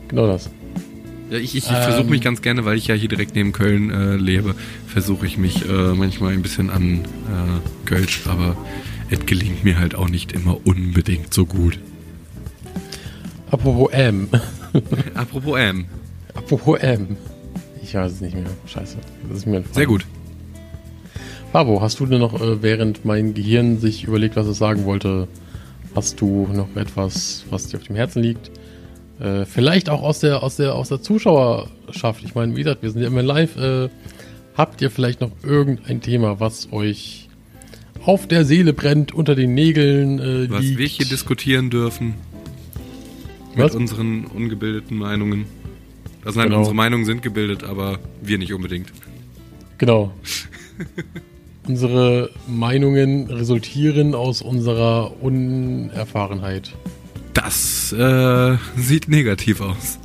[0.09, 0.49] Genau das.
[1.31, 1.77] Ja, ich, ich Ähm.
[1.77, 4.55] versuche mich ganz gerne, weil ich ja hier direkt neben Köln äh, lebe,
[4.87, 8.57] versuche ich mich äh, manchmal ein bisschen an äh, Kölsch, aber
[9.11, 11.79] es gelingt mir halt auch nicht immer unbedingt so gut.
[13.51, 14.29] Apropos M.
[15.15, 15.87] Apropos M.
[16.35, 17.17] Apropos M.
[17.83, 18.45] Ich weiß es nicht mehr.
[18.67, 18.97] Scheiße.
[19.29, 19.75] Das ist mir entfallen.
[19.75, 20.07] Sehr gut.
[21.53, 25.27] Pabo, hast du denn noch, äh, während mein Gehirn sich überlegt, was es sagen wollte,
[25.97, 28.51] hast du noch etwas, was dir auf dem Herzen liegt?
[29.21, 32.25] Äh, vielleicht auch aus der, aus der, aus der Zuschauerschaft.
[32.25, 33.57] Ich meine, wie gesagt, wir sind ja immer live.
[33.57, 33.89] Äh,
[34.57, 37.29] habt ihr vielleicht noch irgendein Thema, was euch
[38.05, 40.79] auf der Seele brennt, unter den Nägeln äh, Was liegt?
[40.79, 42.15] wir hier diskutieren dürfen
[43.55, 43.75] mit Was?
[43.75, 45.45] unseren ungebildeten Meinungen.
[46.25, 46.59] Also nein, Genau.
[46.61, 48.91] unsere Meinungen sind gebildet, aber wir nicht unbedingt.
[49.79, 50.13] Genau.
[51.69, 56.73] Unsere Meinungen resultieren aus unserer Unerfahrenheit.
[57.43, 59.99] Das äh, sieht negativ aus.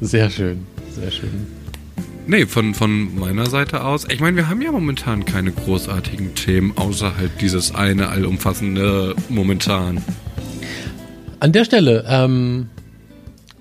[0.00, 1.46] Sehr schön, sehr schön.
[2.28, 4.06] Nee, von, von meiner Seite aus.
[4.08, 10.00] Ich meine, wir haben ja momentan keine großartigen Themen, außer halt dieses eine allumfassende momentan.
[11.40, 12.68] An der Stelle, ähm,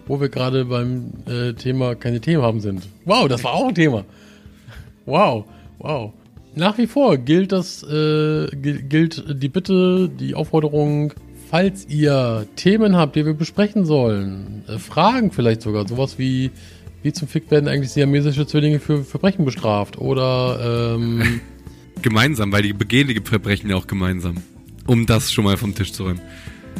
[0.05, 2.87] wo wir gerade beim äh, Thema keine Themen haben sind.
[3.05, 4.05] Wow, das war auch ein Thema.
[5.07, 5.45] Wow,
[5.79, 6.13] wow.
[6.53, 11.13] Nach wie vor gilt das, äh, gil- gilt die Bitte, die Aufforderung,
[11.51, 16.49] falls ihr Themen habt, die wir besprechen sollen, äh, Fragen vielleicht sogar, sowas wie,
[17.03, 21.41] wie zum Fick werden eigentlich siamesische Zwillinge für Verbrechen bestraft oder, ähm,
[22.01, 24.37] Gemeinsam, weil die begehen die Verbrechen ja auch gemeinsam.
[24.87, 26.21] Um das schon mal vom Tisch zu räumen.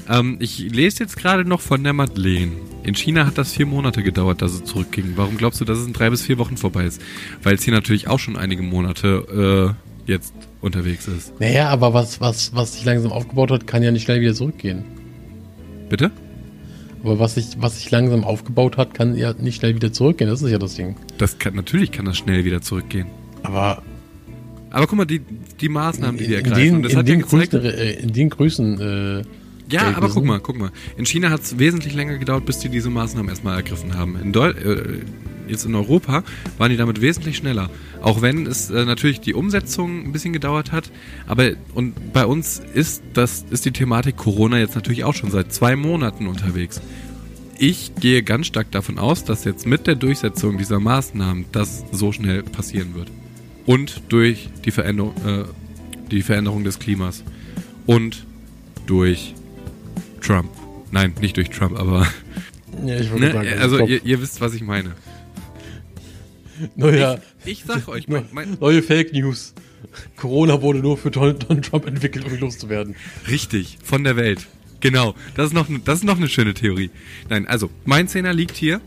[0.10, 2.54] Ähm, ich lese jetzt gerade noch von der Madeleine.
[2.84, 5.14] In China hat das vier Monate gedauert, dass es zurückging.
[5.18, 7.02] Warum glaubst du, dass es in drei bis vier Wochen vorbei ist?
[7.44, 9.76] Weil es hier natürlich auch schon einige Monate
[10.08, 11.40] äh, jetzt unterwegs ist.
[11.40, 14.84] Naja, aber was, was, was sich langsam aufgebaut hat, kann ja nicht schnell wieder zurückgehen.
[15.90, 16.12] Bitte?
[17.04, 20.30] Aber was sich, was sich langsam aufgebaut hat, kann ja nicht schnell wieder zurückgehen.
[20.30, 20.96] Das ist ja das Ding.
[21.18, 23.08] Das kann, natürlich kann das schnell wieder zurückgehen.
[23.44, 23.82] Aber
[24.70, 25.22] Aber guck mal, die,
[25.60, 26.64] die Maßnahmen, die die in, ergreifen.
[26.64, 29.24] den, das in, hat ja den gezeigt, Größen, äh, in den Größen, äh,
[29.70, 30.70] Ja, aber guck mal, guck mal.
[30.96, 34.16] In China hat es wesentlich länger gedauert, bis die diese Maßnahmen erstmal ergriffen haben.
[34.22, 35.00] In Deu äh,
[35.52, 36.24] jetzt in Europa
[36.58, 37.70] waren die damit wesentlich schneller.
[38.02, 40.90] Auch wenn es äh, natürlich die Umsetzung ein bisschen gedauert hat.
[41.28, 45.54] Aber und bei uns ist das ist die Thematik Corona jetzt natürlich auch schon seit
[45.54, 46.82] zwei Monaten unterwegs.
[47.60, 52.12] Ich gehe ganz stark davon aus, dass jetzt mit der Durchsetzung dieser Maßnahmen das so
[52.12, 53.12] schnell passieren wird.
[53.68, 55.44] Und durch die Veränderung, äh,
[56.10, 57.24] die Veränderung des Klimas.
[57.86, 58.26] Und
[58.88, 59.36] durch
[60.22, 60.50] Trump.
[60.92, 62.08] Nein, nicht durch Trump, aber.
[62.86, 63.32] ja, ich wollte Ne?
[63.32, 64.94] sagen, Also, ihr, ihr wisst, was ich meine.
[66.76, 69.54] Neuer, Ich sag euch, mein, mein, neue Fake News.
[70.16, 72.96] Corona wurde nur für Donald Trump entwickelt, um ihn loszuwerden.
[73.28, 74.48] richtig, von der Welt.
[74.80, 76.90] Genau, das ist, noch, das ist noch eine schöne Theorie.
[77.30, 78.82] Nein, also, mein Zehner liegt hier.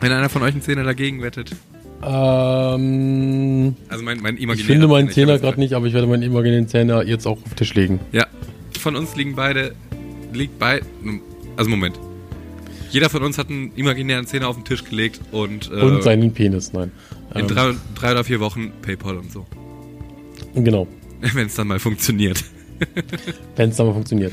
[0.00, 1.52] Wenn einer von euch einen Zehner dagegen wettet.
[2.02, 6.06] Ähm, Also mein, mein ich imaginärer finde meinen Zehner, ich gerade nicht, aber ich werde
[6.06, 8.00] meinen imaginären Zehner jetzt auch auf den Tisch legen.
[8.12, 8.26] Ja,
[8.78, 9.74] von uns liegen beide,
[10.32, 10.80] liegt bei,
[11.56, 11.98] also Moment.
[12.96, 16.32] Jeder von uns hat einen imaginären Zehner auf den Tisch gelegt und, äh, Und seinen
[16.32, 16.90] Penis, nein.
[17.34, 19.44] in Ähm, drei, drei oder vier Wochen Paypal und so.
[20.54, 20.88] Genau,
[21.34, 22.42] Wenn es dann mal funktioniert.
[23.56, 24.32] wenn es dann mal funktioniert.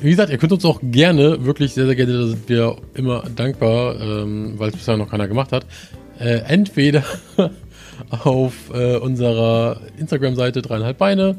[0.00, 3.22] Wie gesagt, ihr könnt uns auch gerne, wirklich sehr, sehr gerne, da sind wir immer
[3.36, 5.64] dankbar, ähm, weil es bisher noch keiner gemacht hat,
[6.18, 7.04] äh, entweder
[8.10, 11.36] auf äh, unserer Instagram-Seite dreieinhalb Beine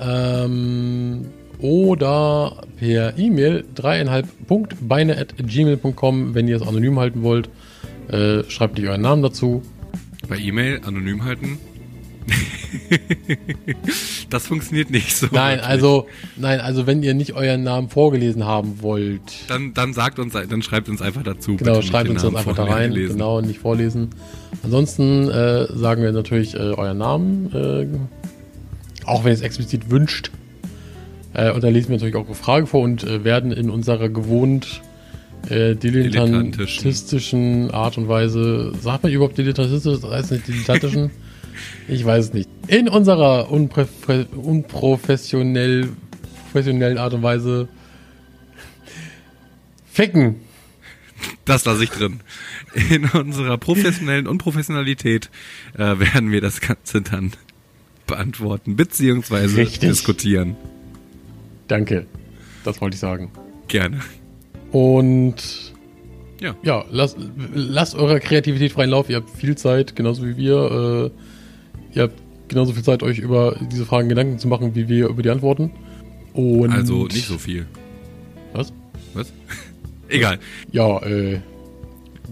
[0.00, 1.26] ähm,
[1.60, 7.48] oder per E-Mail dreieinhalb.beine at gmail.com, wenn ihr es anonym halten wollt.
[8.08, 9.62] Äh, schreibt nicht euren Namen dazu.
[10.28, 11.58] Bei E-Mail anonym halten.
[14.30, 15.26] das funktioniert nicht so.
[15.32, 15.68] Nein, wirklich.
[15.68, 16.06] also,
[16.36, 20.62] nein, also wenn ihr nicht euren Namen vorgelesen haben wollt, Dann, dann sagt uns, dann
[20.62, 21.56] schreibt uns einfach dazu.
[21.56, 23.14] genau, schreibt uns Namen einfach da rein, lesen.
[23.14, 24.10] genau, nicht vorlesen.
[24.62, 27.86] Ansonsten äh, sagen wir natürlich äh, euren Namen, äh,
[29.06, 30.30] auch wenn ihr es explizit wünscht.
[31.34, 34.08] Äh, und da lesen wir natürlich auch eine Frage vor und äh, werden in unserer
[34.08, 34.82] gewohnt
[35.48, 41.10] äh, dilettantistischen Art und Weise, sagt man überhaupt dilettantistisch, das heißt nicht dilettantischen?
[41.88, 42.48] ich weiß es nicht.
[42.66, 45.88] In unserer unprofessionell
[46.52, 47.68] professionellen Art und Weise
[49.90, 50.36] ficken.
[51.44, 52.20] Das lasse ich drin.
[52.90, 55.30] In unserer professionellen Unprofessionalität
[55.74, 57.32] äh, werden wir das Ganze dann
[58.06, 59.90] beantworten, beziehungsweise Richtig.
[59.90, 60.56] diskutieren.
[61.68, 62.06] Danke.
[62.64, 63.30] Das wollte ich sagen.
[63.68, 64.00] Gerne.
[64.72, 65.36] Und
[66.40, 66.54] Ja.
[66.62, 67.16] ja, lasst,
[67.54, 69.08] lasst eurer Kreativität freien Lauf.
[69.10, 71.10] Ihr habt viel Zeit, genauso wie wir.
[71.94, 72.14] Äh, ihr habt
[72.48, 75.70] genauso viel Zeit, euch über diese Fragen Gedanken zu machen, wie wir über die Antworten.
[76.32, 77.66] Und Also nicht so viel.
[78.52, 78.72] Was?
[79.14, 79.32] Was?
[80.08, 80.38] Egal.
[80.72, 81.40] Ja, äh,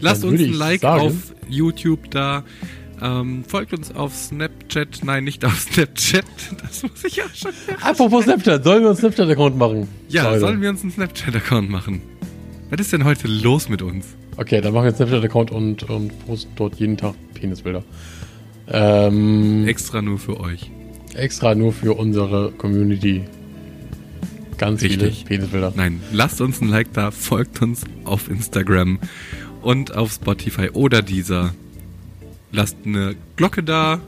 [0.01, 2.45] Lasst uns ein Like sagen- auf YouTube da.
[3.03, 5.01] Ähm, folgt uns auf Snapchat.
[5.05, 6.24] Nein, nicht auf Snapchat.
[6.62, 7.51] Das muss ich auch schon.
[7.82, 9.88] apropos Snapchat, sollen wir einen Snapchat-Account machen?
[10.09, 10.40] Ja, Leute.
[10.40, 12.01] sollen wir uns einen Snapchat-Account machen?
[12.70, 14.07] Was ist denn heute los mit uns?
[14.36, 17.82] Okay, dann machen wir einen Snapchat-Account und, und posten dort jeden Tag Penisbilder.
[18.68, 20.70] Ähm, Extra nur für euch.
[21.14, 23.24] extra nur für unsere Community.
[24.59, 25.18] Ganz Richtig.
[25.18, 25.72] viele Penisbilder.
[25.76, 28.99] Nein, lasst uns ein Like da, folgt uns auf Instagram
[29.62, 31.55] und auf Spotify oder dieser.
[32.57, 34.00] Lasst eine Glocke da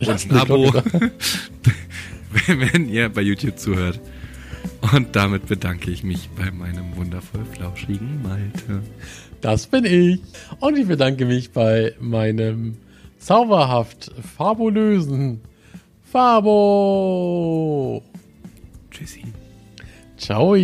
[0.00, 0.72] Lasst und ein Abo,
[2.46, 4.00] wenn ihr bei YouTube zuhört.
[4.94, 8.82] Und damit bedanke ich mich bei meinem wundervoll flauschigen Malte.
[9.42, 10.22] Das bin ich.
[10.60, 12.78] Und ich bedanke mich bei meinem
[13.18, 15.42] zauberhaft fabulösen
[16.10, 18.02] Fabo.
[18.90, 19.24] Tschüssi.
[20.16, 20.54] Ciao.